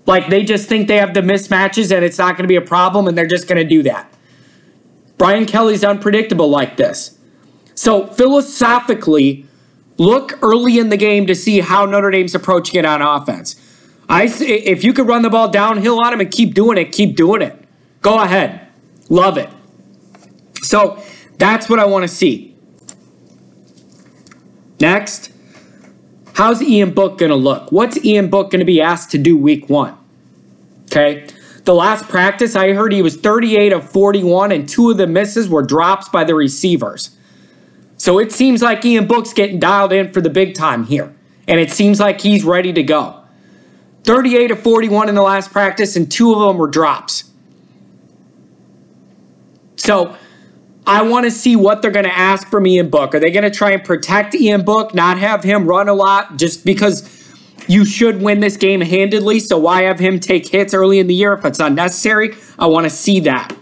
[0.06, 2.62] Like they just think they have the mismatches and it's not going to be a
[2.62, 4.12] problem and they're just going to do that.
[5.20, 7.20] Brian Kelly's unpredictable like this.
[7.76, 9.46] So philosophically,
[9.98, 13.56] look early in the game to see how Notre Dame's approaching it on offense.
[14.10, 17.16] I if you could run the ball downhill on him and keep doing it, keep
[17.16, 17.64] doing it.
[18.02, 18.68] Go ahead.
[19.10, 19.50] Love it.
[20.64, 21.04] So
[21.38, 22.56] that's what I want to see.
[24.80, 25.32] Next,
[26.34, 27.72] how's Ian Book going to look?
[27.72, 29.98] What's Ian Book going to be asked to do week one?
[30.86, 31.28] Okay.
[31.70, 35.48] The last practice, I heard he was 38 of 41, and two of the misses
[35.48, 37.16] were drops by the receivers.
[37.96, 41.16] So it seems like Ian Book's getting dialed in for the big time here.
[41.48, 43.22] And it seems like he's ready to go.
[44.04, 47.26] 38 of 41 in the last practice, and two of them were drops.
[49.76, 50.18] So
[50.88, 53.14] I want to see what they're going to ask from Ian Book.
[53.14, 56.38] Are they going to try and protect Ian Book, not have him run a lot
[56.38, 57.19] just because
[57.70, 59.40] you should win this game handedly?
[59.40, 62.36] So why have him take hits early in the year if it's unnecessary?
[62.58, 63.56] I want to see that.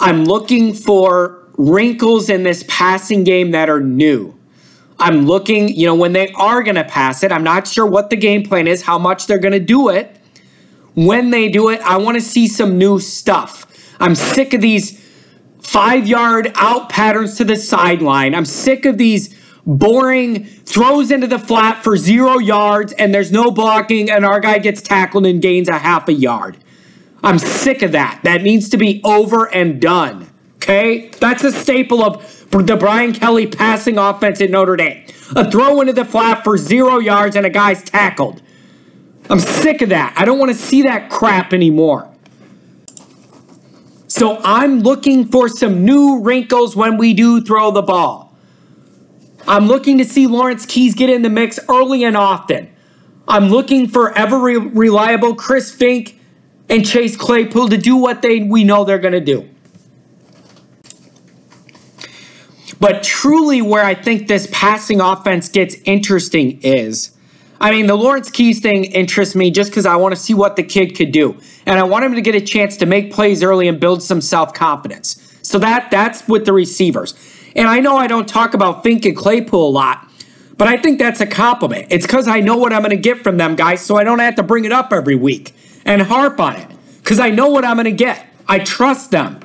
[0.00, 4.34] I'm looking for wrinkles in this passing game that are new.
[4.98, 8.08] I'm looking, you know, when they are going to pass it, I'm not sure what
[8.08, 10.16] the game plan is, how much they're going to do it.
[10.94, 13.66] When they do it, I want to see some new stuff.
[14.00, 15.04] I'm sick of these
[15.60, 18.34] five yard out patterns to the sideline.
[18.34, 19.37] I'm sick of these
[19.68, 24.58] boring throws into the flat for zero yards and there's no blocking and our guy
[24.58, 26.56] gets tackled and gains a half a yard.
[27.22, 28.20] I'm sick of that.
[28.24, 30.30] That needs to be over and done.
[30.56, 31.10] Okay?
[31.20, 35.04] That's a staple of the Brian Kelly passing offense at Notre Dame.
[35.36, 38.40] A throw into the flat for zero yards and a guy's tackled.
[39.28, 40.14] I'm sick of that.
[40.16, 42.10] I don't want to see that crap anymore.
[44.06, 48.27] So I'm looking for some new wrinkles when we do throw the ball.
[49.48, 52.70] I'm looking to see Lawrence Keys get in the mix early and often.
[53.26, 56.20] I'm looking for ever re- reliable Chris Fink
[56.68, 59.48] and Chase Claypool to do what they we know they're going to do.
[62.78, 67.16] But truly, where I think this passing offense gets interesting is
[67.60, 70.56] I mean, the Lawrence Keys thing interests me just because I want to see what
[70.56, 71.40] the kid could do.
[71.66, 74.20] And I want him to get a chance to make plays early and build some
[74.20, 75.38] self confidence.
[75.42, 77.14] So that that's with the receivers.
[77.58, 80.08] And I know I don't talk about Fink and Claypool a lot,
[80.56, 81.88] but I think that's a compliment.
[81.90, 84.20] It's because I know what I'm going to get from them guys, so I don't
[84.20, 85.52] have to bring it up every week
[85.84, 86.68] and harp on it.
[86.98, 88.24] Because I know what I'm going to get.
[88.46, 89.40] I trust them.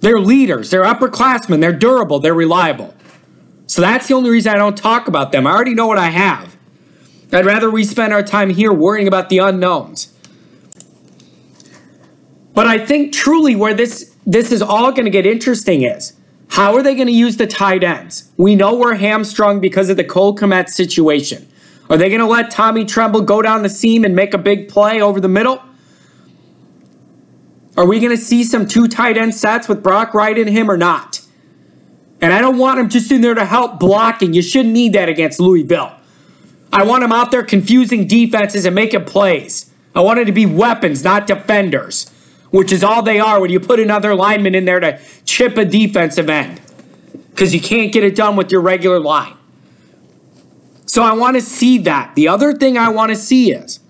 [0.00, 2.94] They're leaders, they're upperclassmen, they're durable, they're reliable.
[3.66, 5.46] So that's the only reason I don't talk about them.
[5.46, 6.54] I already know what I have.
[7.32, 10.12] I'd rather we spend our time here worrying about the unknowns.
[12.52, 16.12] But I think truly where this this is all going to get interesting is
[16.52, 18.30] how are they going to use the tight ends?
[18.36, 21.50] We know we're hamstrung because of the Cole Kmet situation.
[21.88, 24.68] Are they going to let Tommy Tremble go down the seam and make a big
[24.68, 25.62] play over the middle?
[27.74, 30.70] Are we going to see some two tight end sets with Brock Wright in him
[30.70, 31.22] or not?
[32.20, 34.34] And I don't want him just in there to help blocking.
[34.34, 35.96] You shouldn't need that against Louisville.
[36.70, 39.70] I want him out there confusing defenses and making plays.
[39.94, 42.12] I want it to be weapons, not defenders,
[42.52, 45.64] which is all they are when you put another lineman in there to chip a
[45.64, 46.60] defensive end
[47.30, 49.36] because you can't get it done with your regular line.
[50.86, 52.14] So I want to see that.
[52.14, 53.80] The other thing I want to see is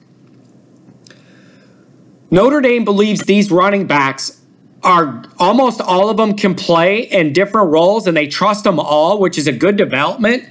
[2.30, 4.40] Notre Dame believes these running backs
[4.84, 9.18] are almost all of them can play in different roles and they trust them all,
[9.18, 10.48] which is a good development.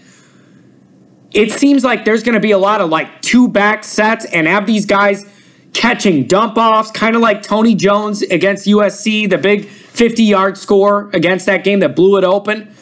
[1.34, 4.48] It seems like there's going to be a lot of like two back sets and
[4.48, 5.26] have these guys
[5.74, 11.10] catching dump offs, kind of like Tony Jones against USC, the big 50 yard score
[11.14, 12.74] against that game that blew it open.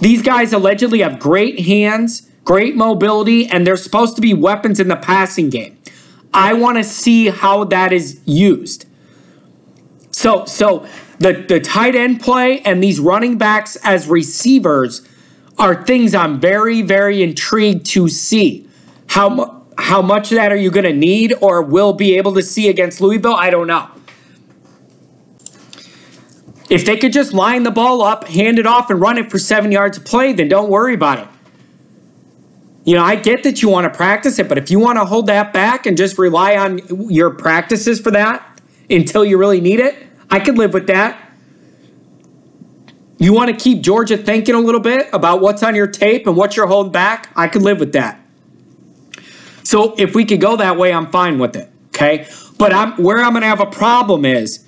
[0.00, 4.88] These guys allegedly have great hands, great mobility, and they're supposed to be weapons in
[4.88, 5.78] the passing game.
[6.34, 8.86] I want to see how that is used.
[10.10, 10.86] So, so
[11.18, 15.06] the, the tight end play and these running backs as receivers
[15.58, 18.68] are things I'm very, very intrigued to see.
[19.08, 22.42] How, how much of that are you going to need or will be able to
[22.42, 23.34] see against Louisville?
[23.34, 23.88] I don't know.
[26.70, 29.38] If they could just line the ball up, hand it off, and run it for
[29.38, 31.28] seven yards of play, then don't worry about it.
[32.84, 35.04] You know, I get that you want to practice it, but if you want to
[35.04, 39.80] hold that back and just rely on your practices for that until you really need
[39.80, 39.94] it,
[40.30, 41.30] I could live with that.
[43.18, 46.36] You want to keep Georgia thinking a little bit about what's on your tape and
[46.36, 47.30] what you're holding back?
[47.36, 48.21] I could live with that.
[49.64, 51.70] So if we could go that way, I'm fine with it.
[51.88, 52.26] Okay.
[52.58, 54.64] But I'm where I'm gonna have a problem is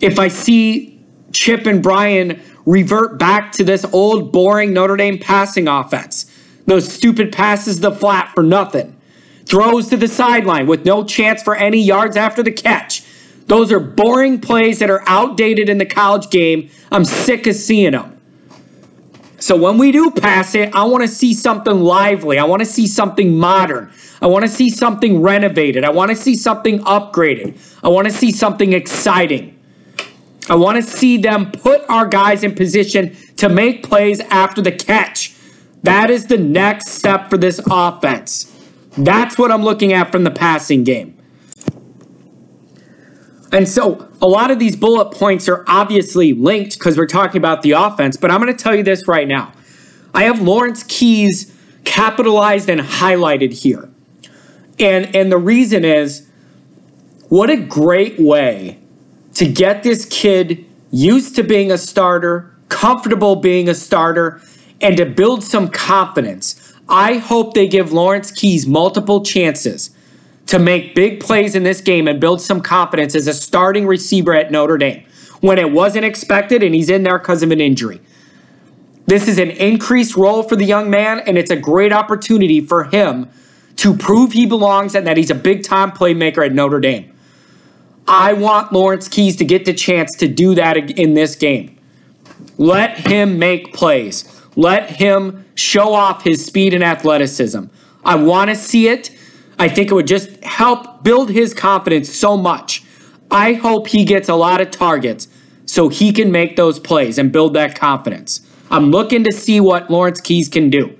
[0.00, 0.96] if I see
[1.32, 6.30] Chip and Brian revert back to this old boring Notre Dame passing offense.
[6.66, 8.96] Those stupid passes the flat for nothing.
[9.46, 13.04] Throws to the sideline with no chance for any yards after the catch.
[13.46, 16.68] Those are boring plays that are outdated in the college game.
[16.90, 18.15] I'm sick of seeing them.
[19.46, 22.36] So when we do pass it, I want to see something lively.
[22.36, 23.92] I want to see something modern.
[24.20, 25.84] I want to see something renovated.
[25.84, 27.56] I want to see something upgraded.
[27.80, 29.56] I want to see something exciting.
[30.50, 34.72] I want to see them put our guys in position to make plays after the
[34.72, 35.36] catch.
[35.84, 38.52] That is the next step for this offense.
[38.98, 41.22] That's what I'm looking at from the passing game.
[43.52, 47.62] And so a lot of these bullet points are obviously linked because we're talking about
[47.62, 49.52] the offense, but I'm going to tell you this right now.
[50.14, 51.54] I have Lawrence Keys
[51.84, 53.90] capitalized and highlighted here.
[54.78, 56.26] And and the reason is
[57.28, 58.78] what a great way
[59.34, 64.40] to get this kid used to being a starter, comfortable being a starter,
[64.80, 66.74] and to build some confidence.
[66.88, 69.90] I hope they give Lawrence Keys multiple chances
[70.46, 74.34] to make big plays in this game and build some confidence as a starting receiver
[74.34, 75.04] at Notre Dame
[75.40, 78.00] when it wasn't expected and he's in there because of an injury.
[79.06, 82.84] This is an increased role for the young man, and it's a great opportunity for
[82.84, 83.28] him
[83.76, 87.12] to prove he belongs and that he's a big time playmaker at Notre Dame.
[88.08, 91.78] I want Lawrence Keys to get the chance to do that in this game.
[92.58, 94.24] Let him make plays.
[94.56, 97.64] Let him show off his speed and athleticism.
[98.04, 99.15] I want to see it.
[99.58, 102.84] I think it would just help build his confidence so much.
[103.30, 105.28] I hope he gets a lot of targets
[105.64, 108.40] so he can make those plays and build that confidence.
[108.70, 110.98] I'm looking to see what Lawrence Keys can do.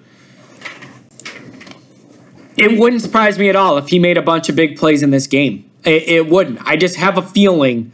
[2.56, 5.10] It wouldn't surprise me at all if he made a bunch of big plays in
[5.10, 5.70] this game.
[5.84, 6.60] It, it wouldn't.
[6.64, 7.92] I just have a feeling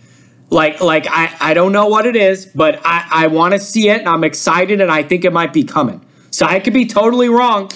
[0.51, 3.89] like like I, I don't know what it is, but I, I want to see
[3.89, 6.05] it and I'm excited and I think it might be coming.
[6.31, 7.71] So I could be totally wrong.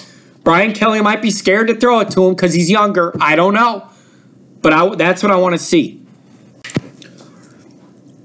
[0.47, 3.13] Brian Kelly might be scared to throw it to him because he's younger.
[3.19, 3.85] I don't know.
[4.61, 6.01] But I, that's what I want to see.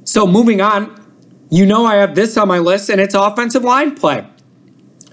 [0.05, 1.05] So moving on,
[1.51, 4.25] you know I have this on my list, and it's offensive line play.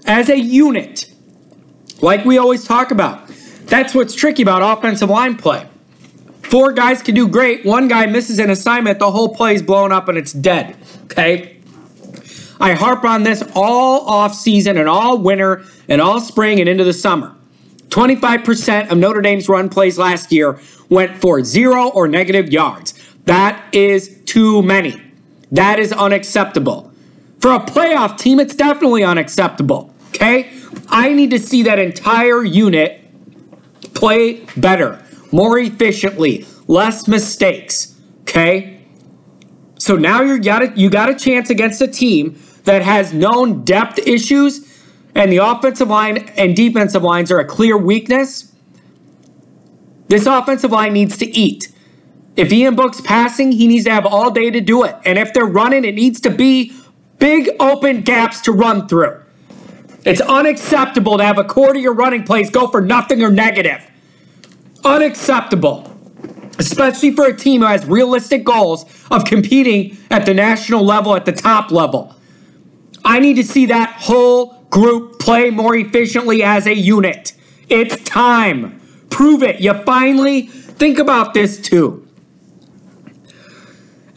[0.06, 1.12] As a unit,
[2.00, 3.26] like we always talk about,
[3.64, 5.66] that's what's tricky about offensive line play.
[6.42, 7.66] Four guys can do great.
[7.66, 10.76] One guy misses an assignment, the whole play is blown up and it's dead.
[11.06, 11.59] Okay?
[12.60, 16.84] I harp on this all off season and all winter and all spring and into
[16.84, 17.34] the summer.
[17.88, 22.94] 25% of Notre Dame's run plays last year went for zero or negative yards.
[23.24, 25.00] That is too many.
[25.50, 26.92] That is unacceptable.
[27.40, 29.92] For a playoff team, it's definitely unacceptable.
[30.08, 30.52] Okay?
[30.88, 33.00] I need to see that entire unit
[33.94, 35.02] play better,
[35.32, 37.98] more efficiently, less mistakes.
[38.22, 38.82] Okay?
[39.78, 43.64] So now you got a, you got a chance against a team that has known
[43.64, 44.66] depth issues
[45.14, 48.52] and the offensive line and defensive lines are a clear weakness.
[50.08, 51.72] This offensive line needs to eat.
[52.36, 54.96] If Ian Book's passing, he needs to have all day to do it.
[55.04, 56.72] And if they're running, it needs to be
[57.18, 59.20] big open gaps to run through.
[60.04, 63.86] It's unacceptable to have a quarter of your running plays go for nothing or negative.
[64.84, 65.86] Unacceptable.
[66.58, 71.24] Especially for a team who has realistic goals of competing at the national level, at
[71.24, 72.14] the top level.
[73.04, 77.32] I need to see that whole group play more efficiently as a unit.
[77.68, 78.80] It's time.
[79.10, 79.60] Prove it.
[79.60, 82.06] You finally think about this too.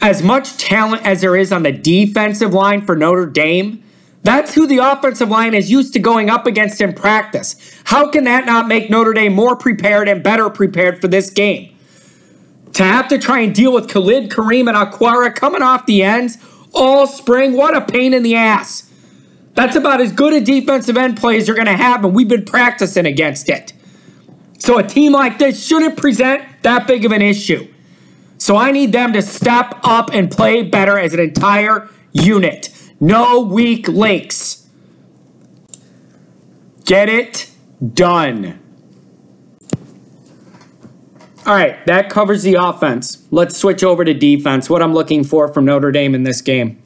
[0.00, 3.82] As much talent as there is on the defensive line for Notre Dame,
[4.22, 7.80] that's who the offensive line is used to going up against in practice.
[7.84, 11.76] How can that not make Notre Dame more prepared and better prepared for this game?
[12.72, 16.38] To have to try and deal with Khalid Kareem and Okwara coming off the ends
[16.74, 18.90] all spring, what a pain in the ass.
[19.54, 22.28] That's about as good a defensive end play as you're going to have, and we've
[22.28, 23.72] been practicing against it.
[24.58, 27.68] So a team like this shouldn't present that big of an issue.
[28.38, 32.70] So I need them to step up and play better as an entire unit.
[33.00, 34.68] No weak links.
[36.84, 37.50] Get it
[37.94, 38.63] done.
[41.46, 43.26] All right, that covers the offense.
[43.30, 44.70] Let's switch over to defense.
[44.70, 46.82] What I'm looking for from Notre Dame in this game.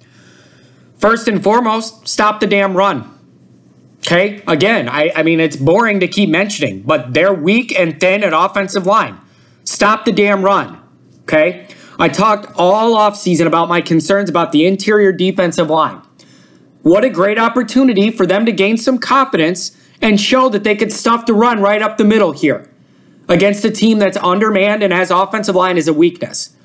[0.96, 3.08] First and foremost, stop the damn run.
[3.98, 8.24] Okay, again, I, I mean, it's boring to keep mentioning, but they're weak and thin
[8.24, 9.20] at offensive line.
[9.62, 10.80] Stop the damn run.
[11.22, 16.02] Okay, I talked all offseason about my concerns about the interior defensive line.
[16.82, 20.92] What a great opportunity for them to gain some confidence and show that they could
[20.92, 22.68] stuff the run right up the middle here
[23.28, 26.56] against a team that's undermanned and has offensive line as a weakness.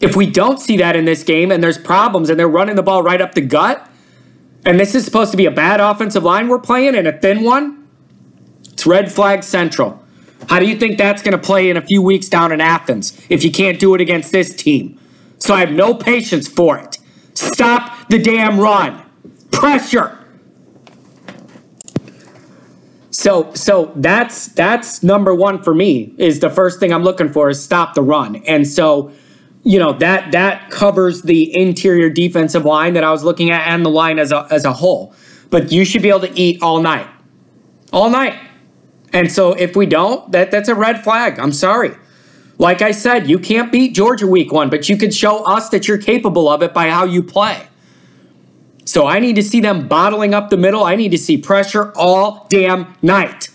[0.00, 2.82] If we don't see that in this game and there's problems and they're running the
[2.82, 3.88] ball right up the gut,
[4.64, 7.42] and this is supposed to be a bad offensive line we're playing and a thin
[7.42, 7.88] one,
[8.64, 10.02] it's red flag central.
[10.48, 13.20] How do you think that's going to play in a few weeks down in Athens
[13.28, 14.98] if you can't do it against this team?
[15.38, 16.98] So I have no patience for it.
[17.34, 19.02] Stop the damn run.
[19.50, 20.18] Pressure.
[23.22, 27.48] So so that's that's number 1 for me is the first thing I'm looking for
[27.50, 28.42] is stop the run.
[28.48, 29.12] And so
[29.62, 33.86] you know that that covers the interior defensive line that I was looking at and
[33.86, 35.14] the line as a as a whole.
[35.50, 37.06] But you should be able to eat all night.
[37.92, 38.34] All night.
[39.12, 41.38] And so if we don't, that that's a red flag.
[41.38, 41.94] I'm sorry.
[42.58, 45.86] Like I said, you can't beat Georgia week 1, but you could show us that
[45.86, 47.68] you're capable of it by how you play.
[48.84, 50.84] So I need to see them bottling up the middle.
[50.84, 53.48] I need to see pressure all damn night.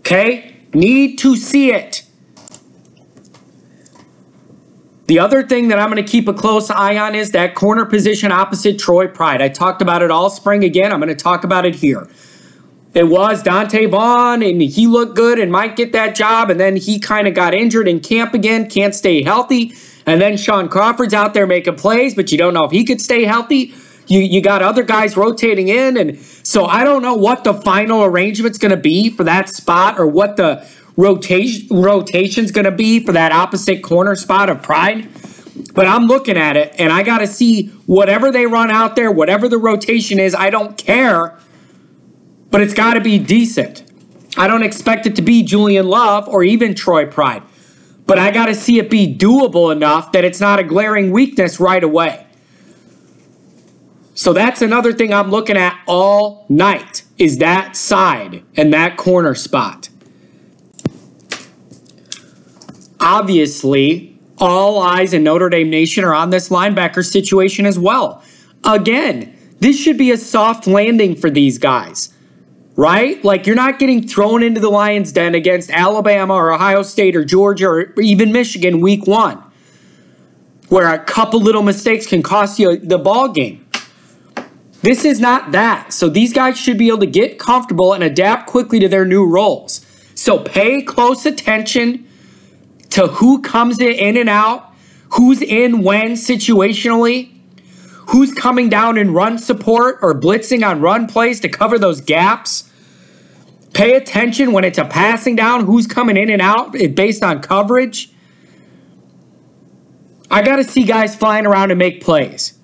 [0.00, 0.56] Okay?
[0.74, 2.04] Need to see it.
[5.06, 7.86] The other thing that I'm going to keep a close eye on is that corner
[7.86, 9.40] position opposite Troy Pride.
[9.40, 10.92] I talked about it all spring again.
[10.92, 12.06] I'm going to talk about it here.
[12.92, 16.50] It was Donte Vaughn, and he looked good and might get that job.
[16.50, 19.72] And then he kind of got injured in camp again, can't stay healthy.
[20.04, 23.00] And then Shaun Crawford's out there making plays, but you don't know if he could
[23.00, 23.72] stay healthy.
[24.08, 25.96] You, you got other guys rotating in.
[25.96, 29.98] And so I don't know what the final arrangement's going to be for that spot
[29.98, 35.08] or what the rotation rotation's going to be for that opposite corner spot of Pride.
[35.74, 39.10] But I'm looking at it and I got to see whatever they run out there,
[39.10, 41.38] whatever the rotation is, I don't care.
[42.50, 43.84] But it's got to be decent.
[44.36, 47.42] I don't expect it to be Julian Love or even Troy Pride.
[48.06, 51.60] But I got to see it be doable enough that it's not a glaring weakness
[51.60, 52.27] right away.
[54.18, 59.32] So that's another thing I'm looking at all night is that side and that corner
[59.36, 59.90] spot.
[62.98, 68.20] Obviously, all eyes in Notre Dame Nation are on this linebacker situation as well.
[68.64, 72.12] Again, this should be a soft landing for these guys,
[72.74, 73.22] right?
[73.24, 77.24] Like you're not getting thrown into the Lions' den against Alabama or Ohio State or
[77.24, 79.40] Georgia or even Michigan week one,
[80.70, 83.64] where a couple little mistakes can cost you the ball game.
[84.82, 85.92] This is not that.
[85.92, 89.26] So these guys should be able to get comfortable and adapt quickly to their new
[89.26, 89.84] roles.
[90.14, 92.06] So pay close attention
[92.90, 94.72] to who comes in and out,
[95.10, 97.34] who's in when situationally,
[98.08, 102.70] who's coming down in run support or blitzing on run plays to cover those gaps.
[103.74, 108.10] Pay attention when it's a passing down, who's coming in and out based on coverage.
[110.30, 112.58] I got to see guys flying around and make plays.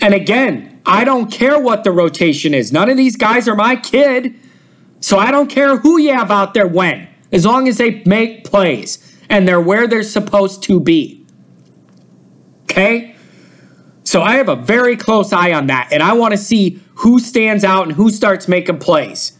[0.00, 2.72] And again, I don't care what the rotation is.
[2.72, 4.34] None of these guys are my kid.
[5.00, 8.44] So I don't care who you have out there when, as long as they make
[8.44, 11.24] plays and they're where they're supposed to be.
[12.62, 13.14] Okay?
[14.04, 17.18] So I have a very close eye on that, and I want to see who
[17.18, 19.32] stands out and who starts making plays.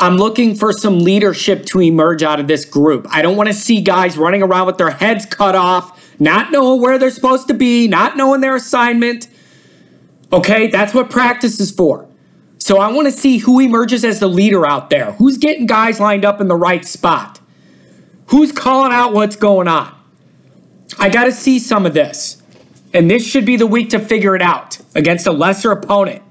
[0.00, 3.06] I'm looking for some leadership to emerge out of this group.
[3.10, 6.80] I don't want to see guys running around with their heads cut off, not knowing
[6.80, 9.28] where they're supposed to be, not knowing their assignment.
[10.32, 12.08] Okay, that's what practice is for.
[12.58, 15.12] So I want to see who emerges as the leader out there.
[15.12, 17.40] Who's getting guys lined up in the right spot?
[18.26, 19.94] Who's calling out what's going on?
[20.98, 22.42] I got to see some of this.
[22.92, 26.22] And this should be the week to figure it out against a lesser opponent.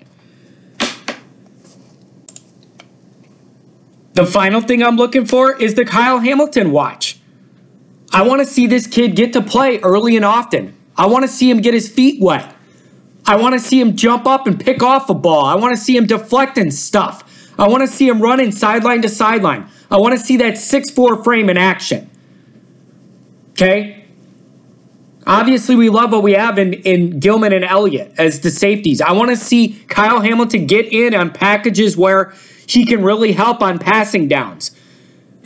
[4.13, 7.16] The final thing I'm looking for is the Kyle Hamilton watch.
[8.11, 10.75] I want to see this kid get to play early and often.
[10.95, 12.55] I want to see him get his feet wet.
[13.25, 15.45] I want to see him jump up and pick off a ball.
[15.45, 17.23] I want to see him deflecting stuff.
[17.59, 19.69] I want to see him running sideline to sideline.
[19.91, 22.09] I want to see that 6'4 frame in action.
[23.51, 24.05] Okay?
[25.25, 29.01] Obviously, we love what we have in, in Gilman and Elliott as the safeties.
[29.01, 32.33] I want to see Kyle Hamilton get in on packages where
[32.65, 34.71] he can really help on passing downs.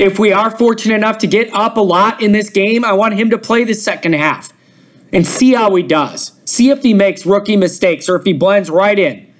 [0.01, 3.13] If we are fortunate enough to get up a lot in this game, I want
[3.13, 4.51] him to play the second half
[5.13, 6.31] and see how he does.
[6.43, 9.31] See if he makes rookie mistakes or if he blends right in.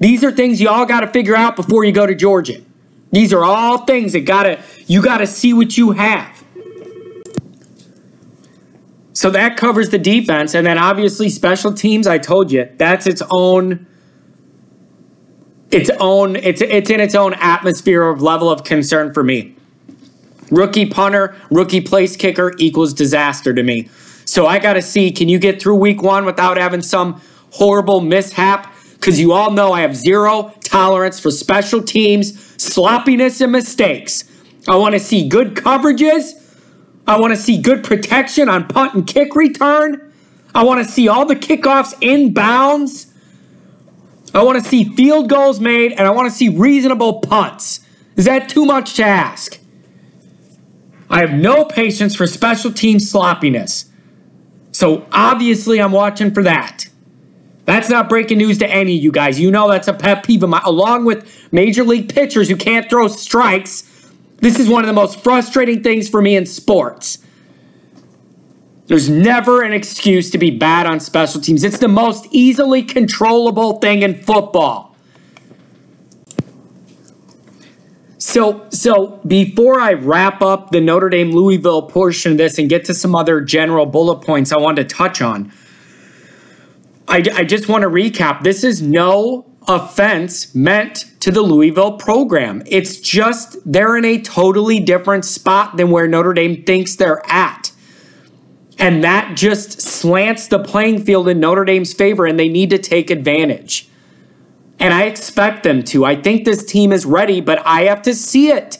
[0.00, 2.60] These are things you all got to figure out before you go to Georgia.
[3.10, 6.44] These are all things that got to you got to see what you have.
[9.14, 10.54] So that covers the defense.
[10.54, 13.86] And then obviously special teams, I told you, that's its own
[15.70, 19.54] its own it's it's in its own atmosphere of level of concern for me.
[20.50, 23.88] Rookie punter, rookie place kicker equals disaster to me.
[24.24, 27.20] So I got to see can you get through week 1 without having some
[27.52, 33.52] horrible mishap cuz you all know I have zero tolerance for special teams, sloppiness and
[33.52, 34.24] mistakes.
[34.66, 36.32] I want to see good coverages.
[37.06, 40.12] I want to see good protection on punt and kick return.
[40.54, 43.07] I want to see all the kickoffs in bounds.
[44.34, 47.80] I want to see field goals made and I want to see reasonable punts.
[48.16, 49.58] Is that too much to ask?
[51.10, 53.86] I have no patience for special team sloppiness.
[54.72, 56.88] So obviously, I'm watching for that.
[57.64, 59.38] That's not breaking news to any of you guys.
[59.40, 60.62] You know that's a pet peeve of mine.
[60.64, 63.82] Along with major league pitchers who can't throw strikes,
[64.38, 67.18] this is one of the most frustrating things for me in sports.
[68.88, 71.62] There's never an excuse to be bad on special teams.
[71.62, 74.96] It's the most easily controllable thing in football.
[78.16, 82.86] So, so before I wrap up the Notre Dame Louisville portion of this and get
[82.86, 85.52] to some other general bullet points I wanted to touch on,
[87.06, 88.42] I, I just want to recap.
[88.42, 92.62] This is no offense meant to the Louisville program.
[92.66, 97.67] It's just they're in a totally different spot than where Notre Dame thinks they're at.
[98.78, 102.78] And that just slants the playing field in Notre Dame's favor, and they need to
[102.78, 103.88] take advantage.
[104.78, 106.04] And I expect them to.
[106.04, 108.78] I think this team is ready, but I have to see it.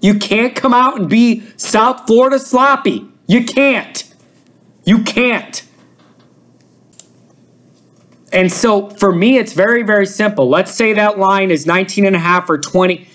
[0.00, 3.06] You can't come out and be South Florida sloppy.
[3.26, 4.04] You can't.
[4.84, 5.62] You can't.
[8.32, 10.48] And so for me, it's very, very simple.
[10.48, 13.06] Let's say that line is 19 and a half or 20.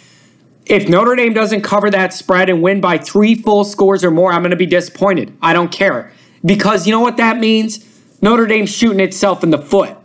[0.66, 4.32] If Notre Dame doesn't cover that spread and win by three full scores or more,
[4.32, 5.36] I'm going to be disappointed.
[5.42, 6.14] I don't care.
[6.44, 7.86] Because you know what that means?
[8.22, 9.96] Notre Dame's shooting itself in the foot.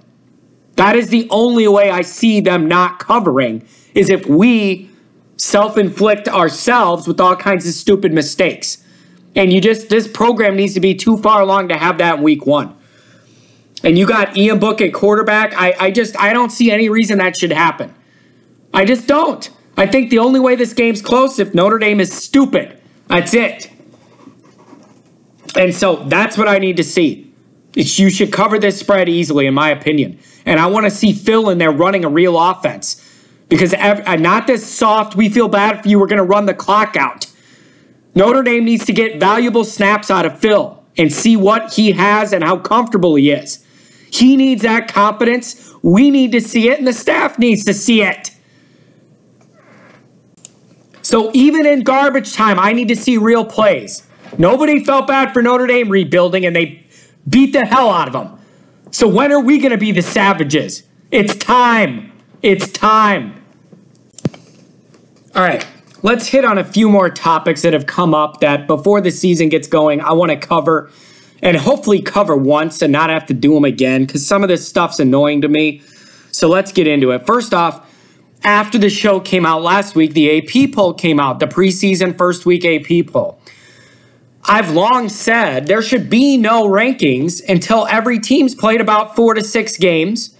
[0.76, 4.90] That is the only way I see them not covering is if we
[5.36, 8.82] self-inflict ourselves with all kinds of stupid mistakes.
[9.36, 12.22] And you just this program needs to be too far along to have that in
[12.22, 12.76] week one.
[13.82, 15.52] And you got Ian Book at quarterback.
[15.56, 17.94] I, I just I don't see any reason that should happen.
[18.72, 19.50] I just don't.
[19.76, 22.80] I think the only way this game's close if Notre Dame is stupid.
[23.08, 23.70] That's it.
[25.56, 27.32] And so that's what I need to see.
[27.76, 30.18] It's, you should cover this spread easily, in my opinion.
[30.46, 33.00] And I want to see Phil in there running a real offense.
[33.48, 36.54] Because uh, not this soft, we feel bad for you, we're going to run the
[36.54, 37.26] clock out.
[38.14, 42.32] Notre Dame needs to get valuable snaps out of Phil and see what he has
[42.32, 43.64] and how comfortable he is.
[44.10, 45.72] He needs that confidence.
[45.82, 48.30] We need to see it, and the staff needs to see it.
[51.02, 54.06] So even in garbage time, I need to see real plays.
[54.38, 56.86] Nobody felt bad for Notre Dame rebuilding, and they
[57.28, 58.38] beat the hell out of them.
[58.90, 60.84] So when are we going to be the savages?
[61.10, 62.12] It's time.
[62.42, 63.42] It's time.
[65.34, 65.66] All right,
[66.02, 69.48] let's hit on a few more topics that have come up that before the season
[69.48, 70.90] gets going, I want to cover
[71.42, 74.66] and hopefully cover once and not have to do them again because some of this
[74.66, 75.82] stuff's annoying to me.
[76.30, 77.26] So let's get into it.
[77.26, 77.90] First off,
[78.44, 82.46] after the show came out last week, the AP poll came out, the preseason first
[82.46, 83.40] week AP poll.
[84.46, 89.42] I've long said there should be no rankings until every team's played about four to
[89.42, 90.36] six games.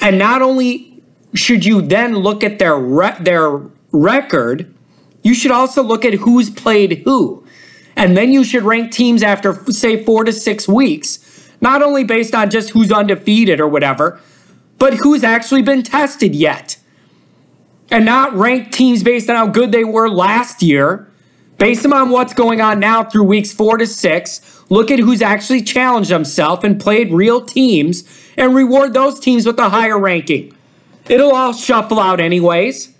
[0.00, 1.02] And not only
[1.34, 3.60] should you then look at their re- their
[3.92, 4.74] record,
[5.22, 7.46] you should also look at who's played who.
[7.96, 12.34] And then you should rank teams after, say, four to six weeks, not only based
[12.34, 14.20] on just who's undefeated or whatever,
[14.78, 16.76] but who's actually been tested yet.
[17.90, 21.10] And not rank teams based on how good they were last year
[21.64, 24.62] Base them on what's going on now through weeks four to six.
[24.68, 28.04] Look at who's actually challenged himself and played real teams
[28.36, 30.54] and reward those teams with a higher ranking.
[31.08, 32.94] It'll all shuffle out, anyways.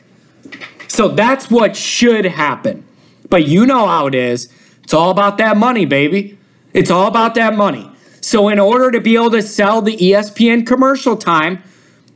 [0.88, 2.86] So that's what should happen.
[3.28, 4.50] But you know how it is.
[4.82, 6.38] It's all about that money, baby.
[6.72, 7.92] It's all about that money.
[8.22, 11.62] So, in order to be able to sell the ESPN commercial time,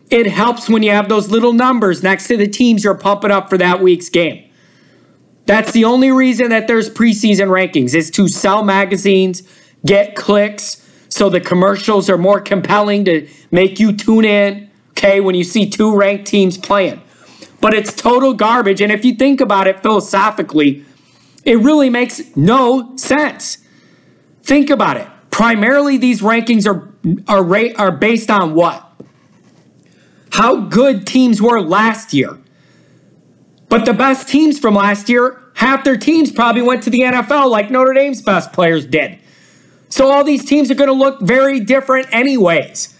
[0.08, 3.50] it helps when you have those little numbers next to the teams you're pumping up
[3.50, 4.47] for that week's game.
[5.48, 9.42] That's the only reason that there's preseason rankings is to sell magazines,
[9.86, 15.34] get clicks, so the commercials are more compelling to make you tune in, okay, when
[15.34, 17.00] you see two ranked teams playing.
[17.62, 18.82] But it's total garbage.
[18.82, 20.84] And if you think about it philosophically,
[21.46, 23.56] it really makes no sense.
[24.42, 25.08] Think about it.
[25.30, 26.92] Primarily, these rankings are,
[27.26, 28.86] are, are based on what?
[30.32, 32.38] How good teams were last year.
[33.68, 37.50] But the best teams from last year, half their teams probably went to the NFL
[37.50, 39.18] like Notre Dame's best players did.
[39.88, 42.94] So all these teams are going to look very different, anyways.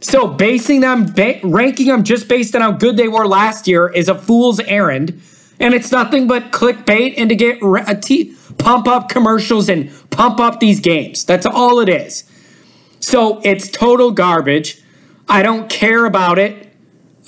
[0.00, 3.88] So basing them, ba- ranking them just based on how good they were last year
[3.88, 5.20] is a fool's errand,
[5.58, 9.68] and it's nothing but clickbait and to get re- uh, a t- pump up commercials
[9.68, 11.24] and pump up these games.
[11.24, 12.24] That's all it is.
[13.00, 14.82] So it's total garbage.
[15.28, 16.65] I don't care about it,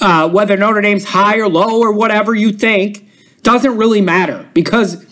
[0.01, 3.07] uh, whether Notre Dame's high or low or whatever you think.
[3.43, 5.07] Doesn't really matter because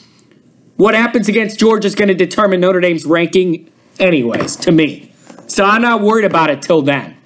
[0.76, 5.12] what happens against Georgia is going to determine Notre Dame's ranking, anyways, to me.
[5.47, 7.16] So I'm not worried about it till then.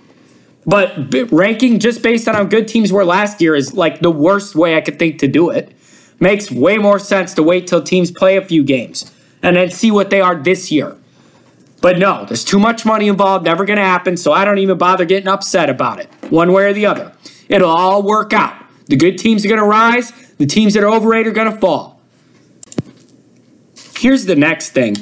[0.66, 4.10] But b- ranking just based on how good teams were last year is like the
[4.10, 5.74] worst way I could think to do it.
[6.20, 9.10] Makes way more sense to wait till teams play a few games
[9.42, 10.96] and then see what they are this year.
[11.80, 14.76] But no, there's too much money involved, never going to happen, so I don't even
[14.76, 17.12] bother getting upset about it, one way or the other.
[17.50, 18.54] It'll all work out.
[18.86, 21.58] The good teams are going to rise, the teams that are overrated are going to
[21.58, 22.00] fall.
[23.98, 24.96] Here's the next thing.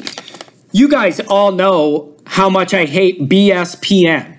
[0.72, 4.38] You guys all know how much I hate BSPN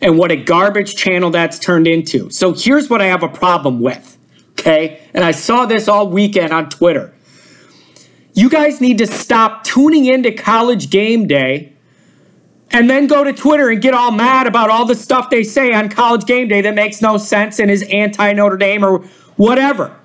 [0.00, 2.30] and what a garbage channel that's turned into.
[2.30, 4.16] So here's what I have a problem with,
[4.52, 5.00] okay?
[5.12, 7.12] And I saw this all weekend on Twitter.
[8.34, 11.75] You guys need to stop tuning into college game day
[12.70, 15.72] and then go to Twitter and get all mad about all the stuff they say
[15.72, 18.98] on college game day that makes no sense and is anti Notre Dame or
[19.36, 19.96] whatever.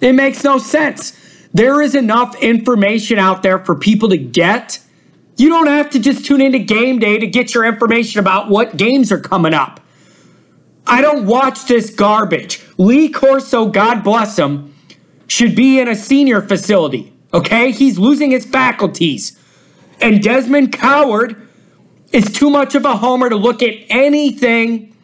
[0.00, 1.16] It makes no sense.
[1.52, 4.80] There is enough information out there for people to get.
[5.36, 8.76] You don't have to just tune into game day to get your information about what
[8.76, 9.80] games are coming up.
[10.86, 12.62] I don't watch this garbage.
[12.78, 14.74] Lee Corso, God bless him,
[15.26, 17.12] should be in a senior facility.
[17.32, 17.70] Okay?
[17.70, 19.38] He's losing his faculties.
[20.00, 21.48] And Desmond Coward
[22.12, 24.96] is too much of a homer to look at anything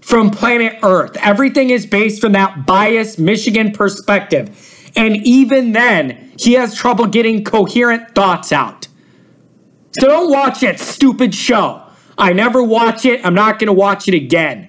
[0.00, 1.16] from planet Earth.
[1.20, 4.90] Everything is based from that biased Michigan perspective.
[4.96, 8.88] And even then, he has trouble getting coherent thoughts out.
[9.98, 11.82] So don't watch that stupid show.
[12.16, 13.24] I never watch it.
[13.24, 14.68] I'm not going to watch it again.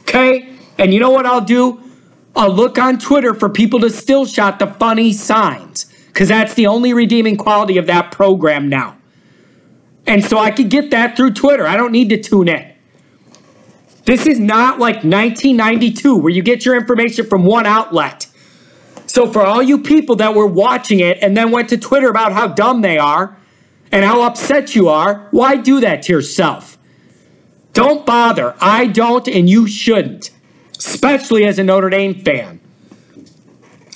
[0.00, 0.56] Okay?
[0.78, 1.82] And you know what I'll do?
[2.34, 5.87] I'll look on Twitter for people to still shot the funny signs
[6.18, 8.96] because that's the only redeeming quality of that program now.
[10.04, 11.64] And so I could get that through Twitter.
[11.64, 12.74] I don't need to tune in.
[14.04, 18.26] This is not like 1992 where you get your information from one outlet.
[19.06, 22.32] So for all you people that were watching it and then went to Twitter about
[22.32, 23.36] how dumb they are
[23.92, 26.78] and how upset you are, why do that to yourself?
[27.74, 28.56] Don't bother.
[28.60, 30.30] I don't and you shouldn't,
[30.76, 32.58] especially as a Notre Dame fan.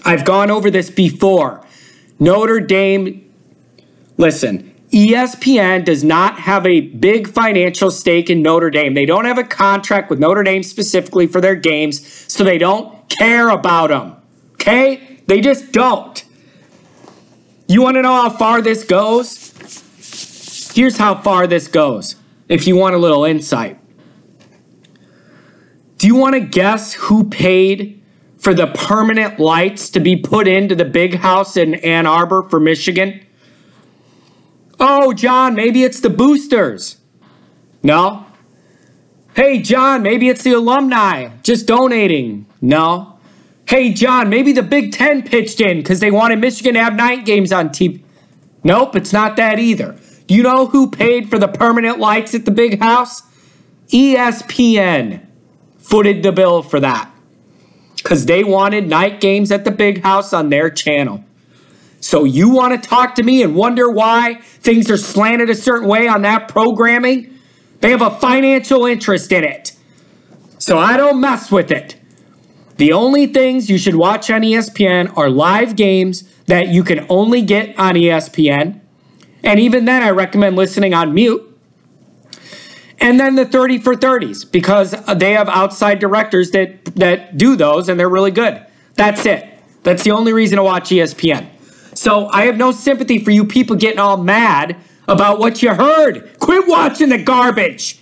[0.04, 1.66] I've gone over this before.
[2.18, 3.32] Notre Dame,
[4.16, 8.92] listen, ESPN does not have a big financial stake in Notre Dame.
[8.94, 13.08] They don't have a contract with Notre Dame specifically for their games, so they don't
[13.08, 14.16] care about them.
[14.54, 15.20] Okay?
[15.26, 16.22] They just don't.
[17.68, 19.50] You want to know how far this goes?
[20.74, 22.16] Here's how far this goes,
[22.48, 23.78] if you want a little insight.
[25.96, 28.01] Do you want to guess who paid
[28.42, 32.58] for the permanent lights to be put into the big house in Ann Arbor for
[32.58, 33.24] Michigan?
[34.80, 36.96] Oh, John, maybe it's the boosters.
[37.84, 38.26] No.
[39.34, 42.46] Hey, John, maybe it's the alumni just donating.
[42.60, 43.20] No.
[43.68, 47.24] Hey, John, maybe the Big Ten pitched in because they wanted Michigan to have night
[47.24, 48.02] games on TV.
[48.64, 49.96] Nope, it's not that either.
[50.26, 53.22] Do you know who paid for the permanent lights at the big house?
[53.88, 55.24] ESPN
[55.78, 57.11] footed the bill for that
[58.02, 61.24] because they wanted night games at the big house on their channel.
[62.00, 65.88] So you want to talk to me and wonder why things are slanted a certain
[65.88, 67.38] way on that programming?
[67.80, 69.72] They have a financial interest in it.
[70.58, 71.96] So I don't mess with it.
[72.76, 77.42] The only things you should watch on ESPN are live games that you can only
[77.42, 78.80] get on ESPN.
[79.44, 81.51] And even then, I recommend listening on mute.
[83.02, 87.88] And then the 30 for 30s because they have outside directors that, that do those
[87.88, 88.64] and they're really good.
[88.94, 89.48] That's it.
[89.82, 91.48] That's the only reason to watch ESPN.
[91.94, 94.76] So I have no sympathy for you people getting all mad
[95.08, 96.38] about what you heard.
[96.38, 97.98] Quit watching the garbage.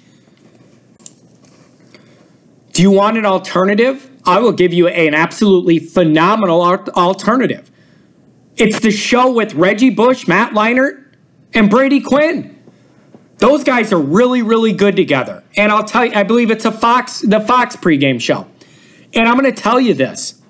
[2.75, 4.11] Do you want an alternative?
[4.27, 7.71] I will give you an absolutely phenomenal alternative.
[8.57, 11.03] It's the show with Reggie Bush, Matt Leinart,
[11.55, 12.60] and Brady Quinn.
[13.41, 15.43] Those guys are really, really good together.
[15.57, 18.47] And I'll tell you, I believe it's a Fox, the Fox pregame show.
[19.15, 20.41] And I'm going to tell you this.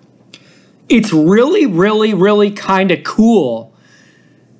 [0.88, 3.72] It's really, really, really kind of cool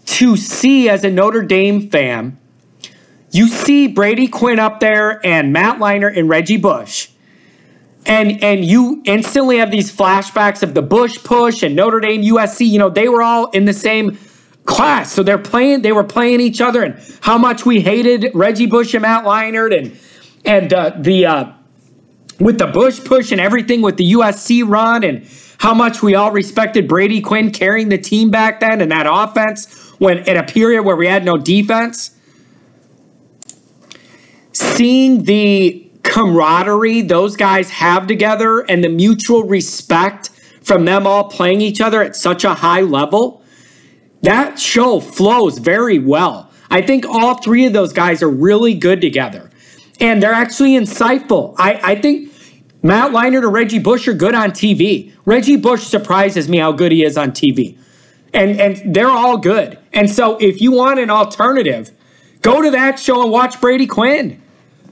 [0.07, 2.39] to see as a Notre Dame fan.
[3.33, 7.09] You see Brady Quinn up there and Matt Leinart and Reggie Bush.
[8.07, 12.67] And and you instantly have these flashbacks of the Bush push and Notre Dame USC.
[12.67, 14.19] You know, they were all in the same
[14.65, 15.13] class.
[15.13, 18.95] So they're playing, they were playing each other, and how much we hated Reggie Bush
[18.95, 19.99] and Matt Leinart, and
[20.45, 21.53] and uh, the uh,
[22.39, 25.27] with the Bush push and everything with the USC run, and
[25.59, 29.91] how much we all respected Brady Quinn carrying the team back then and that offense
[29.99, 32.13] when in a period where we had no defense.
[34.53, 40.31] Seeing the camaraderie those guys have together and the mutual respect
[40.63, 43.40] from them all playing each other at such a high level,
[44.23, 46.51] that show flows very well.
[46.71, 49.51] I think all three of those guys are really good together.
[50.01, 51.55] And they're actually insightful.
[51.59, 52.33] I, I think
[52.83, 55.13] Matt Leinart or Reggie Bush are good on TV.
[55.25, 57.77] Reggie Bush surprises me how good he is on TV.
[58.33, 59.79] And and they're all good.
[59.93, 61.91] And so if you want an alternative,
[62.43, 64.41] go to that show and watch Brady Quinn.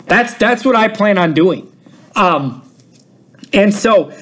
[0.07, 1.73] That's that's what I plan on doing.
[2.17, 2.69] Um,
[3.53, 4.13] and so,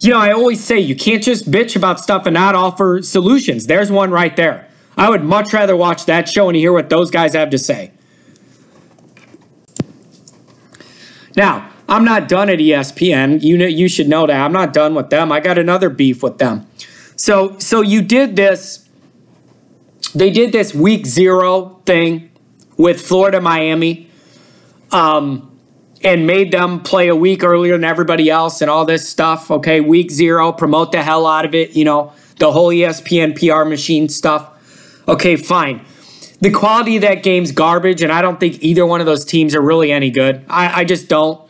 [0.00, 3.66] you know, I always say you can't just bitch about stuff and not offer solutions.
[3.66, 4.68] There's one right there.
[4.96, 7.92] I would much rather watch that show and hear what those guys have to say.
[11.36, 13.42] Now, I'm not done at ESPN.
[13.42, 14.40] You know, you should know that.
[14.40, 15.30] I'm not done with them.
[15.30, 16.66] I got another beef with them.
[17.16, 18.88] So, so you did this.
[20.14, 22.30] They did this week zero thing
[22.76, 24.06] with Florida, Miami
[24.92, 25.55] um,
[26.06, 29.50] and made them play a week earlier than everybody else and all this stuff.
[29.50, 31.74] Okay, week zero, promote the hell out of it.
[31.74, 34.48] You know, the whole ESPN PR machine stuff.
[35.08, 35.84] Okay, fine.
[36.40, 39.52] The quality of that game's garbage, and I don't think either one of those teams
[39.56, 40.44] are really any good.
[40.48, 41.40] I, I just don't.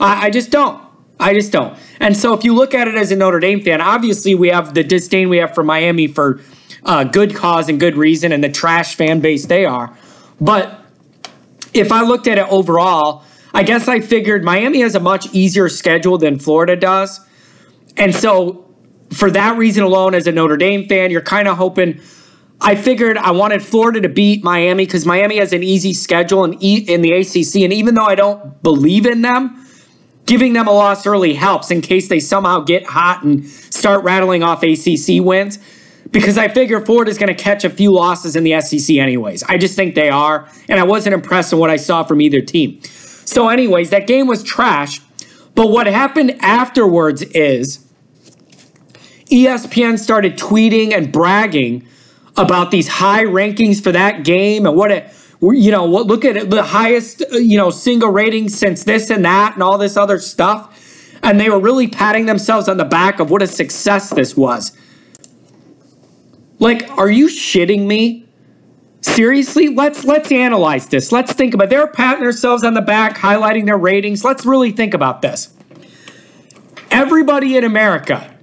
[0.00, 0.82] I, I just don't.
[1.20, 1.78] I just don't.
[2.00, 4.74] And so if you look at it as a Notre Dame fan, obviously we have
[4.74, 6.40] the disdain we have for Miami for
[6.82, 9.96] uh, good cause and good reason and the trash fan base they are.
[10.40, 10.80] But
[11.72, 13.22] if I looked at it overall,
[13.52, 17.20] I guess I figured Miami has a much easier schedule than Florida does.
[17.96, 18.66] And so,
[19.12, 22.00] for that reason alone, as a Notre Dame fan, you're kind of hoping.
[22.60, 26.52] I figured I wanted Florida to beat Miami because Miami has an easy schedule in,
[26.54, 27.62] in the ACC.
[27.62, 29.66] And even though I don't believe in them,
[30.26, 34.42] giving them a loss early helps in case they somehow get hot and start rattling
[34.42, 35.58] off ACC wins
[36.12, 39.42] because I figure Ford is going to catch a few losses in the SEC anyways.
[39.44, 42.40] I just think they are, and I wasn't impressed with what I saw from either
[42.40, 42.80] team.
[43.30, 45.00] So, anyways, that game was trash.
[45.54, 47.86] But what happened afterwards is
[49.26, 51.86] ESPN started tweeting and bragging
[52.36, 55.12] about these high rankings for that game and what it
[55.42, 59.24] you know what look at it the highest you know single ratings since this and
[59.24, 60.78] that and all this other stuff
[61.22, 64.76] and they were really patting themselves on the back of what a success this was
[66.60, 68.19] like, are you shitting me?
[69.02, 71.10] Seriously, let's let's analyze this.
[71.10, 71.68] Let's think about.
[71.68, 71.70] It.
[71.70, 74.24] They're patting themselves on the back, highlighting their ratings.
[74.24, 75.54] Let's really think about this.
[76.90, 78.34] Everybody in America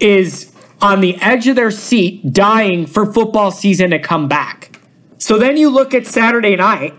[0.00, 4.78] is on the edge of their seat, dying for football season to come back.
[5.18, 6.94] So then you look at Saturday night.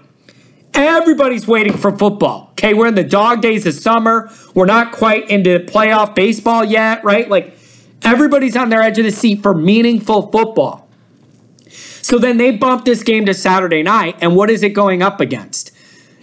[0.74, 2.50] Everybody's waiting for football.
[2.52, 4.30] Okay, we're in the dog days of summer.
[4.54, 7.30] We're not quite into playoff baseball yet, right?
[7.30, 7.56] Like
[8.06, 10.85] Everybody's on their edge of the seat for meaningful football.
[12.06, 15.20] So then they bump this game to Saturday night, and what is it going up
[15.20, 15.72] against?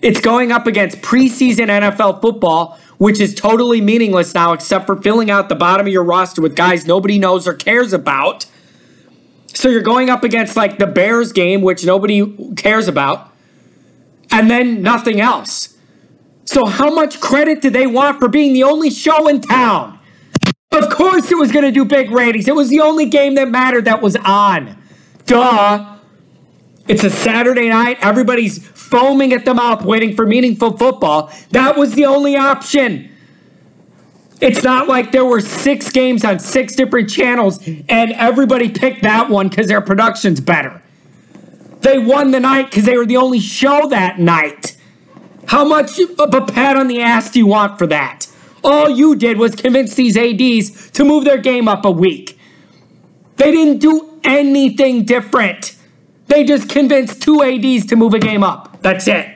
[0.01, 5.29] It's going up against preseason NFL football, which is totally meaningless now, except for filling
[5.29, 8.47] out the bottom of your roster with guys nobody knows or cares about.
[9.49, 13.33] So you're going up against like the Bears game, which nobody cares about,
[14.31, 15.77] and then nothing else.
[16.45, 19.99] So, how much credit do they want for being the only show in town?
[20.71, 22.47] Of course it was going to do big ratings.
[22.47, 24.81] It was the only game that mattered that was on.
[25.27, 25.99] Duh.
[26.89, 27.99] It's a Saturday night.
[28.01, 31.33] Everybody's foaming at the mouth waiting for meaningful football.
[31.51, 33.11] That was the only option.
[34.41, 39.31] It's not like there were six games on six different channels and everybody picked that
[39.31, 40.83] one because their production's better.
[41.81, 44.77] They won the night because they were the only show that night.
[45.47, 48.27] How much of a pat on the ass do you want for that?
[48.65, 52.39] All you did was convince these ADs to move their game up a week.
[53.37, 55.77] They didn't do anything different.
[56.27, 58.81] They just convinced two ADs to move a game up.
[58.81, 59.29] That's it.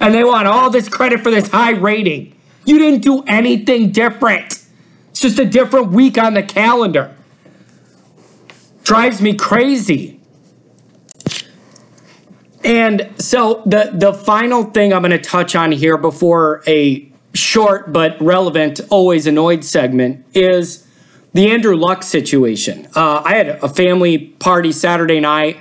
[0.00, 2.34] And they want all this credit for this high rating.
[2.64, 4.64] You didn't do anything different.
[5.10, 7.16] It's just a different week on the calendar.
[8.82, 10.20] Drives me crazy.
[12.64, 17.92] And so the the final thing I'm going to touch on here before a short
[17.92, 20.85] but relevant, always annoyed segment is
[21.36, 22.88] the Andrew Luck situation.
[22.96, 25.58] Uh, I had a family party Saturday night.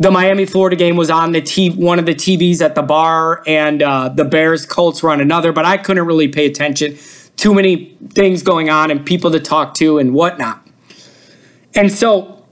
[0.00, 3.42] The Miami Florida game was on the t- one of the TVs at the bar,
[3.46, 5.52] and uh, the Bears Colts were on another.
[5.52, 6.98] But I couldn't really pay attention.
[7.36, 10.66] Too many things going on and people to talk to and whatnot.
[11.76, 12.44] And so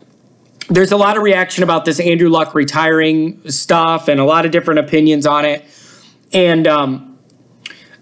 [0.68, 4.52] there's a lot of reaction about this Andrew Luck retiring stuff and a lot of
[4.52, 5.64] different opinions on it.
[6.32, 7.18] And um,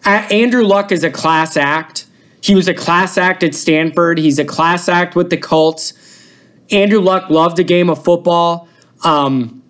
[0.05, 2.07] Andrew Luck is a class act.
[2.43, 4.19] He was a class act at Stanford.
[4.19, 5.95] He's a class act with the Colts.
[6.71, 8.69] Andrew Luck loved the game of football.
[9.05, 9.63] Um,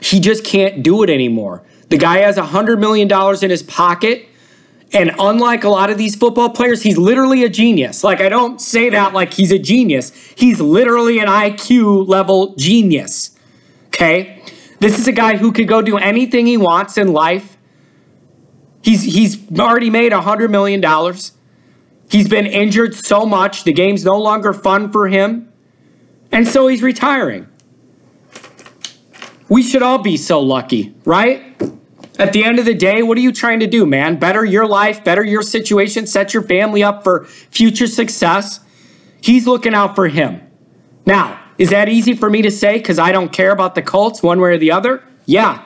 [0.00, 1.64] he just can't do it anymore.
[1.88, 3.10] The guy has $100 million
[3.42, 4.28] in his pocket.
[4.92, 8.04] And unlike a lot of these football players, he's literally a genius.
[8.04, 10.12] Like, I don't say that like he's a genius.
[10.36, 13.36] He's literally an IQ level genius.
[13.88, 14.42] Okay?
[14.78, 17.56] This is a guy who could go do anything he wants in life.
[18.82, 20.80] He's, he's already made $100 million.
[22.10, 25.52] He's been injured so much, the game's no longer fun for him.
[26.30, 27.48] And so he's retiring.
[29.48, 31.42] We should all be so lucky, right?
[32.18, 34.18] At the end of the day, what are you trying to do, man?
[34.18, 38.60] Better your life, better your situation, set your family up for future success.
[39.20, 40.40] He's looking out for him.
[41.06, 44.22] Now, is that easy for me to say because I don't care about the Colts
[44.22, 45.04] one way or the other?
[45.26, 45.64] Yeah.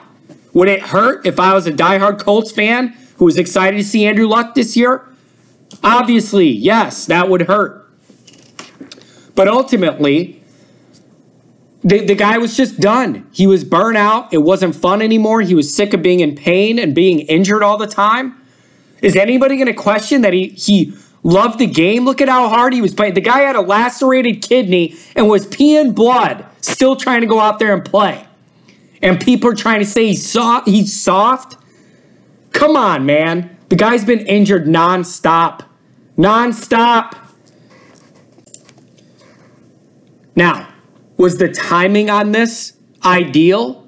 [0.53, 4.05] Would it hurt if I was a diehard Colts fan who was excited to see
[4.05, 5.08] Andrew Luck this year?
[5.83, 7.89] Obviously, yes, that would hurt.
[9.35, 10.43] But ultimately,
[11.81, 13.27] the, the guy was just done.
[13.31, 14.33] He was burnt out.
[14.33, 15.41] It wasn't fun anymore.
[15.41, 18.35] He was sick of being in pain and being injured all the time.
[19.01, 20.93] Is anybody going to question that he, he
[21.23, 22.03] loved the game?
[22.03, 23.13] Look at how hard he was playing.
[23.13, 27.59] The guy had a lacerated kidney and was peeing blood, still trying to go out
[27.59, 28.27] there and play.
[29.01, 30.67] And people are trying to say he's soft.
[30.67, 31.55] He's soft.
[32.51, 33.57] Come on, man.
[33.69, 35.61] The guy's been injured nonstop.
[36.17, 37.15] Nonstop.
[40.35, 40.67] Now,
[41.17, 42.73] was the timing on this
[43.05, 43.87] ideal?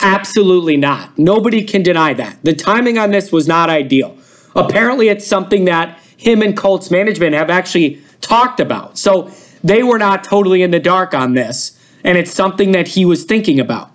[0.00, 1.18] Absolutely not.
[1.18, 2.38] Nobody can deny that.
[2.42, 4.16] The timing on this was not ideal.
[4.56, 8.98] Apparently, it's something that him and Colts management have actually talked about.
[8.98, 9.30] So
[9.62, 13.24] they were not totally in the dark on this, and it's something that he was
[13.24, 13.90] thinking about.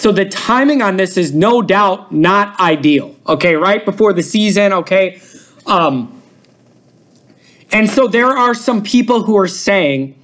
[0.00, 3.14] So the timing on this is no doubt not ideal.
[3.28, 5.20] Okay, right before the season, okay?
[5.66, 6.22] Um,
[7.70, 10.18] and so there are some people who are saying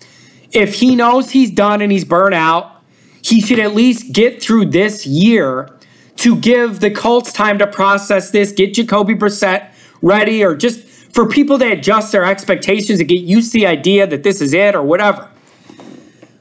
[0.51, 2.83] if he knows he's done and he's burnt out,
[3.21, 5.69] he should at least get through this year
[6.17, 10.81] to give the Colts time to process this, get Jacoby Brissett ready, or just
[11.13, 14.55] for people to adjust their expectations and get used to the idea that this is
[14.55, 15.31] it or whatever.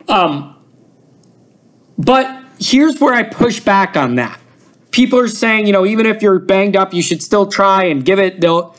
[0.07, 0.55] Um,
[1.97, 4.39] but here's where I push back on that.
[4.91, 8.05] People are saying, you know, even if you're banged up, you should still try and
[8.05, 8.39] give it.
[8.39, 8.75] They'll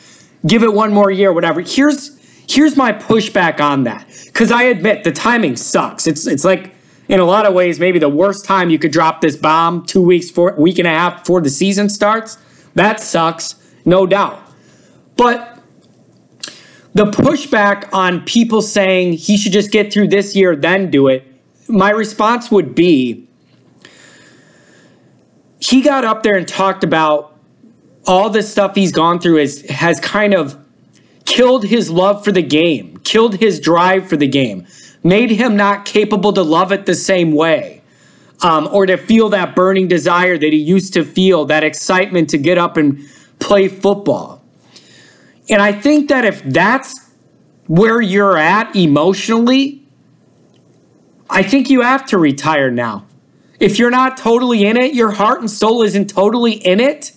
[0.47, 1.61] give it one more year, whatever.
[1.61, 2.17] Here's
[2.49, 4.07] Here's my pushback on that.
[4.27, 6.07] Because I admit the timing sucks.
[6.07, 6.75] It's it's like
[7.09, 10.03] in a lot of ways maybe the worst time you could drop this bomb two
[10.03, 12.39] weeks for week and a half before the season starts.
[12.75, 14.41] That sucks, no doubt.
[15.17, 15.61] But
[16.95, 21.25] the pushback on people saying he should just get through this year, then do it,
[21.69, 23.26] my response would be
[25.59, 27.37] he got up there and talked about
[28.07, 30.59] all the stuff he's gone through is has kind of
[31.25, 34.67] killed his love for the game, killed his drive for the game,
[35.03, 37.83] made him not capable to love it the same way.
[38.43, 42.39] Um, or to feel that burning desire that he used to feel, that excitement to
[42.39, 43.01] get up and
[43.39, 44.45] play football.
[45.49, 47.13] And I think that if that's
[47.67, 49.87] where you're at emotionally,
[51.31, 53.06] I think you have to retire now.
[53.59, 57.13] If you're not totally in it, your heart and soul isn't totally in it,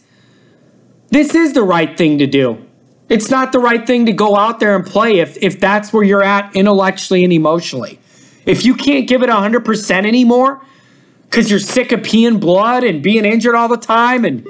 [1.10, 2.66] this is the right thing to do.
[3.10, 6.04] It's not the right thing to go out there and play if, if that's where
[6.04, 8.00] you're at intellectually and emotionally.
[8.46, 10.62] If you can't give it 100% anymore
[11.24, 14.48] because you're sick of peeing blood and being injured all the time and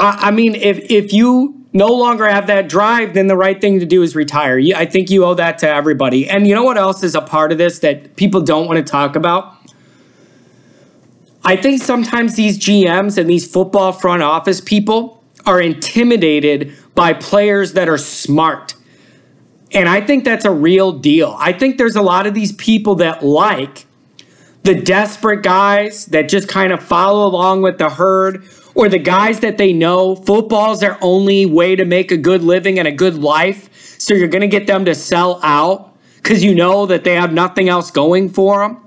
[0.00, 3.86] I mean, if if you no longer have that drive, then the right thing to
[3.86, 4.60] do is retire.
[4.74, 6.28] I think you owe that to everybody.
[6.28, 8.90] And you know what else is a part of this that people don't want to
[8.90, 9.54] talk about?
[11.44, 17.74] I think sometimes these GMs and these football front office people are intimidated by players
[17.74, 18.74] that are smart.
[19.72, 21.36] And I think that's a real deal.
[21.38, 23.86] I think there's a lot of these people that like
[24.62, 28.44] the desperate guys that just kind of follow along with the herd
[28.78, 32.78] or the guys that they know football's their only way to make a good living
[32.78, 33.68] and a good life.
[34.00, 37.32] So you're going to get them to sell out because you know that they have
[37.32, 38.86] nothing else going for them.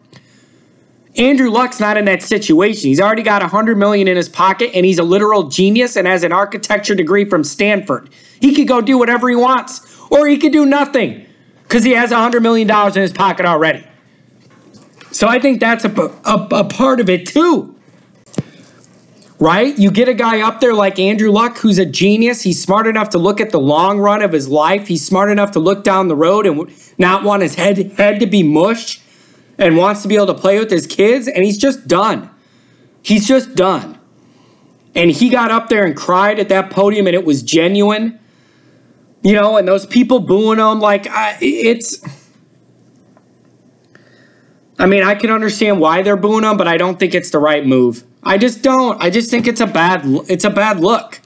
[1.17, 2.87] Andrew Luck's not in that situation.
[2.87, 6.23] He's already got 100 million in his pocket and he's a literal genius and has
[6.23, 8.09] an architecture degree from Stanford.
[8.39, 11.25] He could go do whatever he wants or he could do nothing
[11.67, 13.85] cuz he has 100 million dollars in his pocket already.
[15.11, 15.91] So I think that's a,
[16.23, 17.75] a, a part of it too.
[19.41, 19.77] Right?
[19.79, 22.43] You get a guy up there like Andrew Luck, who's a genius.
[22.43, 24.87] He's smart enough to look at the long run of his life.
[24.87, 28.27] He's smart enough to look down the road and not want his head head to
[28.27, 29.01] be mush,
[29.57, 31.27] and wants to be able to play with his kids.
[31.27, 32.29] And he's just done.
[33.01, 33.97] He's just done.
[34.93, 38.19] And he got up there and cried at that podium, and it was genuine.
[39.23, 41.99] You know, and those people booing him, like I, it's.
[44.81, 47.37] I mean, I can understand why they're booing him, but I don't think it's the
[47.37, 48.03] right move.
[48.23, 48.99] I just don't.
[48.99, 51.21] I just think it's a bad it's a bad look.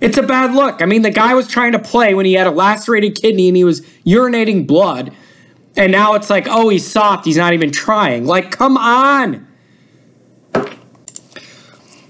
[0.00, 0.82] It's a bad look.
[0.82, 3.56] I mean, the guy was trying to play when he had a lacerated kidney and
[3.56, 5.12] he was urinating blood.
[5.76, 7.26] And now it's like, "Oh, he's soft.
[7.26, 9.46] He's not even trying." Like, come on.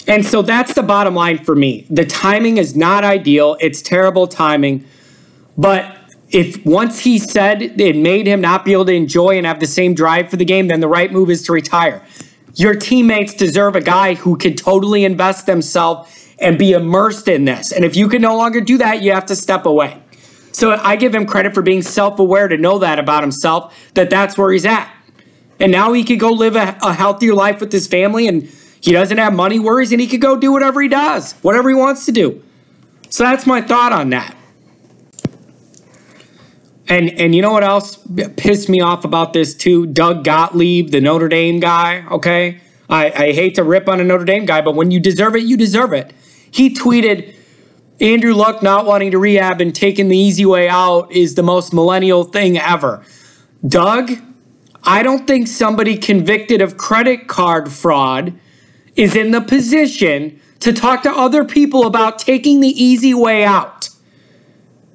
[0.09, 1.87] And so that's the bottom line for me.
[1.91, 3.59] The timing is not ideal.
[3.61, 4.87] It's terrible timing.
[5.59, 5.95] But
[6.31, 9.67] if once he said it made him not be able to enjoy and have the
[9.67, 12.03] same drive for the game, then the right move is to retire.
[12.55, 17.73] Your teammates deserve a guy who can totally invest themselves and be immersed in this.
[17.73, 20.01] And if you can no longer do that, you have to step away.
[20.53, 24.11] So I give him credit for being self aware to know that about himself, that
[24.11, 24.93] that's where he's at.
[25.59, 28.45] And now he could go live a, a, healthier life with his family and
[28.81, 31.75] he doesn't have money worries and he could go do whatever he does, whatever he
[31.75, 32.43] wants to do.
[33.11, 34.35] So that's my thought on that.
[36.91, 37.99] And and you know what else
[38.37, 39.87] pissed me off about this too?
[39.87, 42.05] Doug Gottlieb, the Notre Dame guy.
[42.11, 42.61] Okay,
[42.91, 45.45] I, I hate to rip on a Notre Dame guy, but when you deserve it,
[45.45, 46.13] you deserve it.
[46.51, 47.33] He tweeted,
[48.01, 51.73] Andrew Luck not wanting to rehab and taking the easy way out is the most
[51.73, 53.05] millennial thing ever.
[53.67, 54.11] Doug,
[54.83, 58.37] I don't think somebody convicted of credit card fraud
[58.97, 63.91] is in the position to talk to other people about taking the easy way out.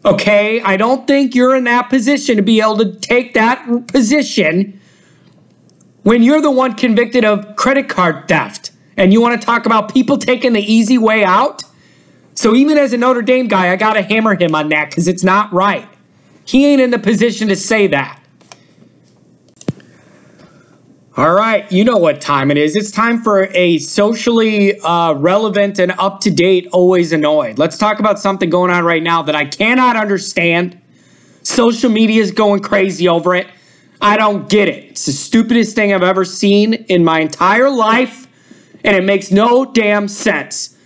[0.05, 4.79] Okay, I don't think you're in that position to be able to take that position
[6.03, 9.91] when you're the one convicted of credit card theft and you want to talk about
[9.91, 11.63] people taking the easy way out.
[12.35, 15.07] So even as a Notre Dame guy, I got to hammer him on that because
[15.07, 15.87] it's not right.
[16.45, 18.21] He ain't in the position to say that.
[21.17, 22.75] All right, you know what time it is.
[22.75, 27.57] It's time for a socially uh, relevant and up to date, always annoyed.
[27.57, 30.77] Let's talk about something going on right now that I cannot understand.
[31.41, 33.47] Social media is going crazy over it.
[34.01, 34.89] I don't get it.
[34.89, 38.27] It's the stupidest thing I've ever seen in my entire life,
[38.83, 40.77] and it makes no damn sense.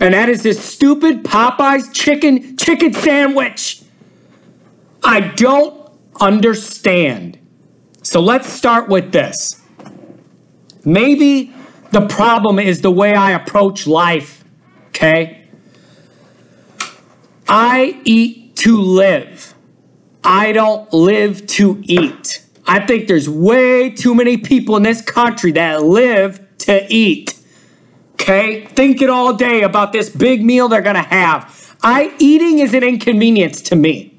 [0.00, 3.80] And that is this stupid Popeyes chicken chicken sandwich.
[5.04, 5.88] I don't
[6.20, 7.39] understand.
[8.10, 9.62] So let's start with this.
[10.84, 11.54] Maybe
[11.92, 14.42] the problem is the way I approach life,
[14.88, 15.46] okay?
[17.48, 19.54] I eat to live.
[20.24, 22.44] I don't live to eat.
[22.66, 27.38] I think there's way too many people in this country that live to eat.
[28.14, 28.64] Okay?
[28.64, 31.76] Thinking all day about this big meal they're gonna have.
[31.80, 34.09] I eating is an inconvenience to me.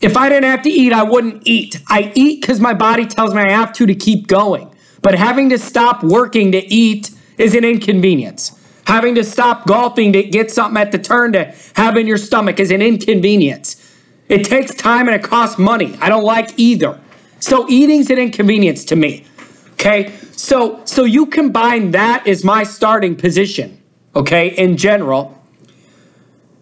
[0.00, 1.82] If I didn't have to eat, I wouldn't eat.
[1.88, 4.72] I eat because my body tells me I have to to keep going.
[5.02, 8.52] But having to stop working to eat is an inconvenience.
[8.86, 12.58] Having to stop golfing to get something at the turn to have in your stomach
[12.60, 13.84] is an inconvenience.
[14.28, 15.96] It takes time and it costs money.
[16.00, 17.00] I don't like either.
[17.40, 19.24] So eating's an inconvenience to me.
[19.72, 20.14] Okay?
[20.32, 23.82] So so you combine that as my starting position,
[24.14, 25.37] okay, in general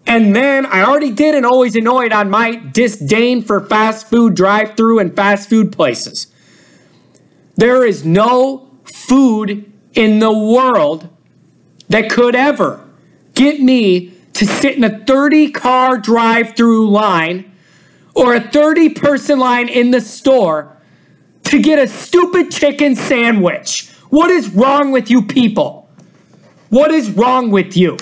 [0.06, 4.76] and then I already did and always annoyed on my disdain for fast food drive
[4.76, 6.28] through and fast food places.
[7.56, 11.08] There is no food in the world
[11.88, 12.86] that could ever
[13.34, 17.50] get me to sit in a 30 car drive through line
[18.14, 20.76] or a 30 person line in the store
[21.44, 23.88] to get a stupid chicken sandwich.
[24.10, 25.88] What is wrong with you people?
[26.68, 27.96] What is wrong with you?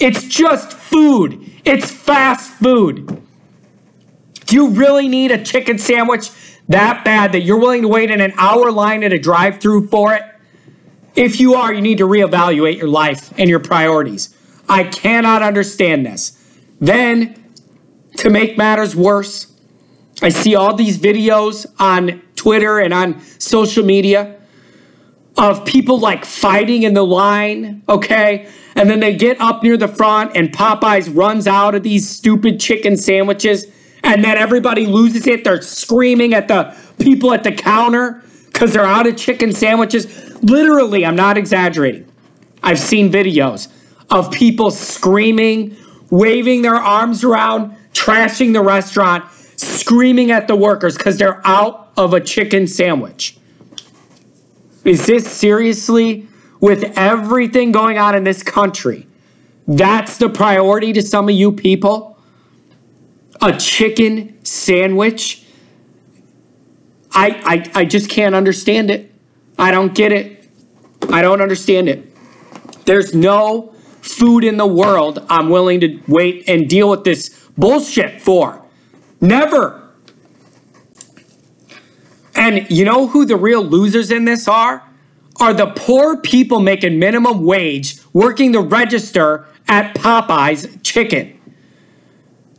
[0.00, 1.50] It's just food.
[1.64, 3.22] It's fast food.
[4.46, 6.30] Do you really need a chicken sandwich
[6.68, 9.88] that bad that you're willing to wait in an hour line at a drive through
[9.88, 10.22] for it?
[11.14, 14.34] If you are, you need to reevaluate your life and your priorities.
[14.68, 16.32] I cannot understand this.
[16.80, 17.42] Then,
[18.18, 19.52] to make matters worse,
[20.22, 24.37] I see all these videos on Twitter and on social media
[25.38, 28.48] of people like fighting in the line, okay?
[28.74, 32.58] And then they get up near the front, and Popeyes runs out of these stupid
[32.58, 33.66] chicken sandwiches.
[34.02, 35.44] And then everybody loses it.
[35.44, 40.06] They're screaming at the people at the counter because they're out of chicken sandwiches.
[40.42, 42.06] Literally, I'm not exaggerating.
[42.62, 43.68] I've seen videos
[44.10, 45.76] of people screaming,
[46.10, 49.24] waving their arms around, trashing the restaurant,
[49.56, 53.37] screaming at the workers because they're out of a chicken sandwich.
[54.84, 56.28] Is this seriously
[56.60, 59.06] with everything going on in this country,
[59.66, 62.18] that's the priority to some of you people?
[63.40, 65.44] A chicken sandwich?
[67.12, 69.12] I, I, I just can't understand it.
[69.58, 70.48] I don't get it.
[71.10, 72.14] I don't understand it.
[72.84, 78.22] There's no food in the world I'm willing to wait and deal with this bullshit
[78.22, 78.64] for.
[79.20, 79.87] Never.
[82.38, 84.82] And you know who the real losers in this are?
[85.40, 91.38] Are the poor people making minimum wage working the register at Popeye's chicken.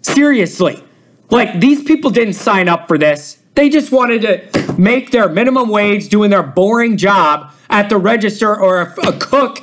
[0.01, 0.83] Seriously.
[1.29, 3.39] Like, these people didn't sign up for this.
[3.55, 8.55] They just wanted to make their minimum wage doing their boring job at the register
[8.57, 9.59] or a, a cook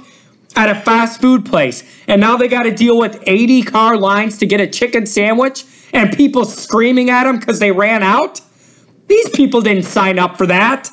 [0.54, 1.82] at a fast food place.
[2.06, 5.64] And now they got to deal with 80 car lines to get a chicken sandwich
[5.92, 8.40] and people screaming at them because they ran out.
[9.08, 10.90] These people didn't sign up for that.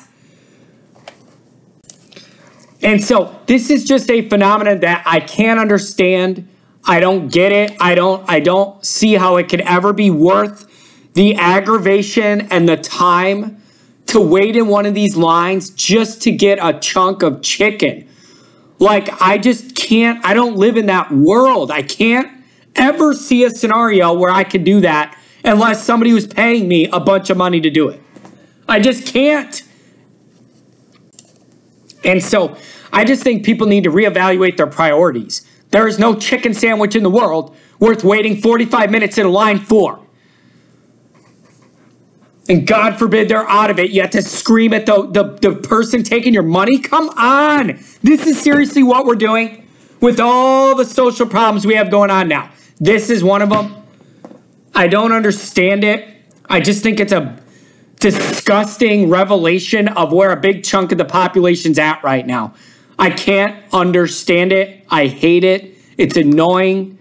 [2.84, 6.46] And so this is just a phenomenon that I can't understand.
[6.84, 7.74] I don't get it.
[7.80, 10.70] I don't I don't see how it could ever be worth
[11.14, 13.62] the aggravation and the time
[14.06, 18.06] to wait in one of these lines just to get a chunk of chicken.
[18.78, 21.70] Like I just can't I don't live in that world.
[21.70, 22.30] I can't
[22.76, 27.00] ever see a scenario where I could do that unless somebody was paying me a
[27.00, 28.02] bunch of money to do it.
[28.68, 29.62] I just can't.
[32.04, 32.56] And so
[32.92, 35.46] I just think people need to reevaluate their priorities.
[35.70, 40.00] There is no chicken sandwich in the world worth waiting 45 minutes in line for.
[42.48, 43.90] And God forbid they're out of it.
[43.90, 46.78] You have to scream at the, the, the person taking your money.
[46.78, 47.80] Come on.
[48.02, 49.66] This is seriously what we're doing
[50.00, 52.50] with all the social problems we have going on now.
[52.78, 53.74] This is one of them.
[54.74, 56.06] I don't understand it.
[56.46, 57.40] I just think it's a
[58.04, 62.52] disgusting revelation of where a big chunk of the population's at right now.
[62.98, 64.84] I can't understand it.
[64.90, 65.74] I hate it.
[65.96, 66.98] It's annoying.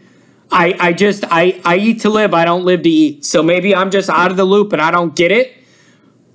[0.49, 2.33] I, I just I, I eat to live.
[2.33, 3.25] I don't live to eat.
[3.25, 5.53] So maybe I'm just out of the loop and I don't get it.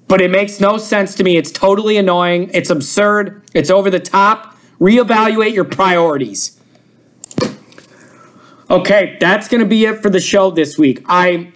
[0.06, 1.38] But it makes no sense to me.
[1.38, 2.50] It's totally annoying.
[2.52, 3.42] It's absurd.
[3.54, 4.54] It's over the top.
[4.78, 6.60] Reevaluate your priorities.
[8.68, 11.02] Okay, that's going to be it for the show this week.
[11.06, 11.54] I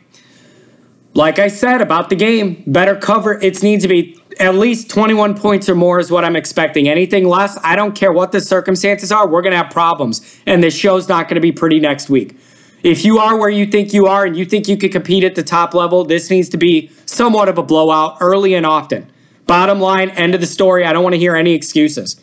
[1.15, 3.35] like I said about the game, better cover.
[3.41, 6.89] It needs to be at least 21 points or more is what I'm expecting.
[6.89, 10.41] Anything less, I don't care what the circumstances are, we're going to have problems.
[10.47, 12.37] And the show's not going to be pretty next week.
[12.83, 15.35] If you are where you think you are and you think you can compete at
[15.35, 19.11] the top level, this needs to be somewhat of a blowout early and often.
[19.47, 20.85] Bottom line, end of the story.
[20.85, 22.21] I don't want to hear any excuses.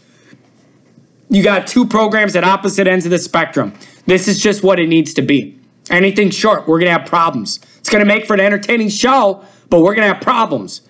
[1.29, 3.73] You got two programs at opposite ends of the spectrum.
[4.05, 5.59] This is just what it needs to be.
[5.89, 7.59] Anything short, we're going to have problems.
[7.89, 10.81] It's going to make for an entertaining show, but we're going to have problems.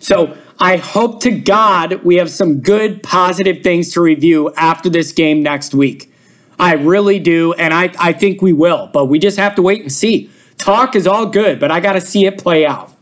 [0.00, 5.12] So I hope to God we have some good, positive things to review after this
[5.12, 6.12] game next week.
[6.58, 9.82] I really do, and I, I think we will, but we just have to wait
[9.82, 10.32] and see.
[10.58, 12.92] Talk is all good, but I got to see it play out.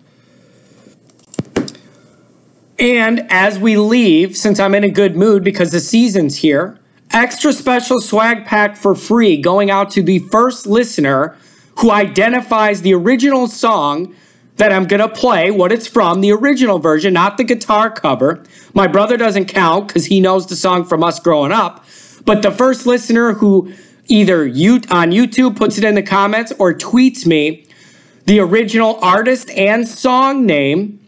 [2.78, 6.78] And as we leave, since I'm in a good mood because the season's here,
[7.10, 11.38] extra special swag pack for free going out to the first listener
[11.78, 14.14] who identifies the original song
[14.56, 18.44] that I'm going to play, what it's from, the original version, not the guitar cover.
[18.72, 21.84] My brother doesn't count because he knows the song from us growing up.
[22.24, 23.72] But the first listener who
[24.06, 27.66] either you on YouTube puts it in the comments or tweets me
[28.26, 31.00] the original artist and song name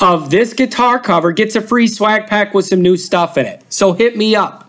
[0.00, 3.62] of this guitar cover gets a free swag pack with some new stuff in it.
[3.68, 4.63] So hit me up.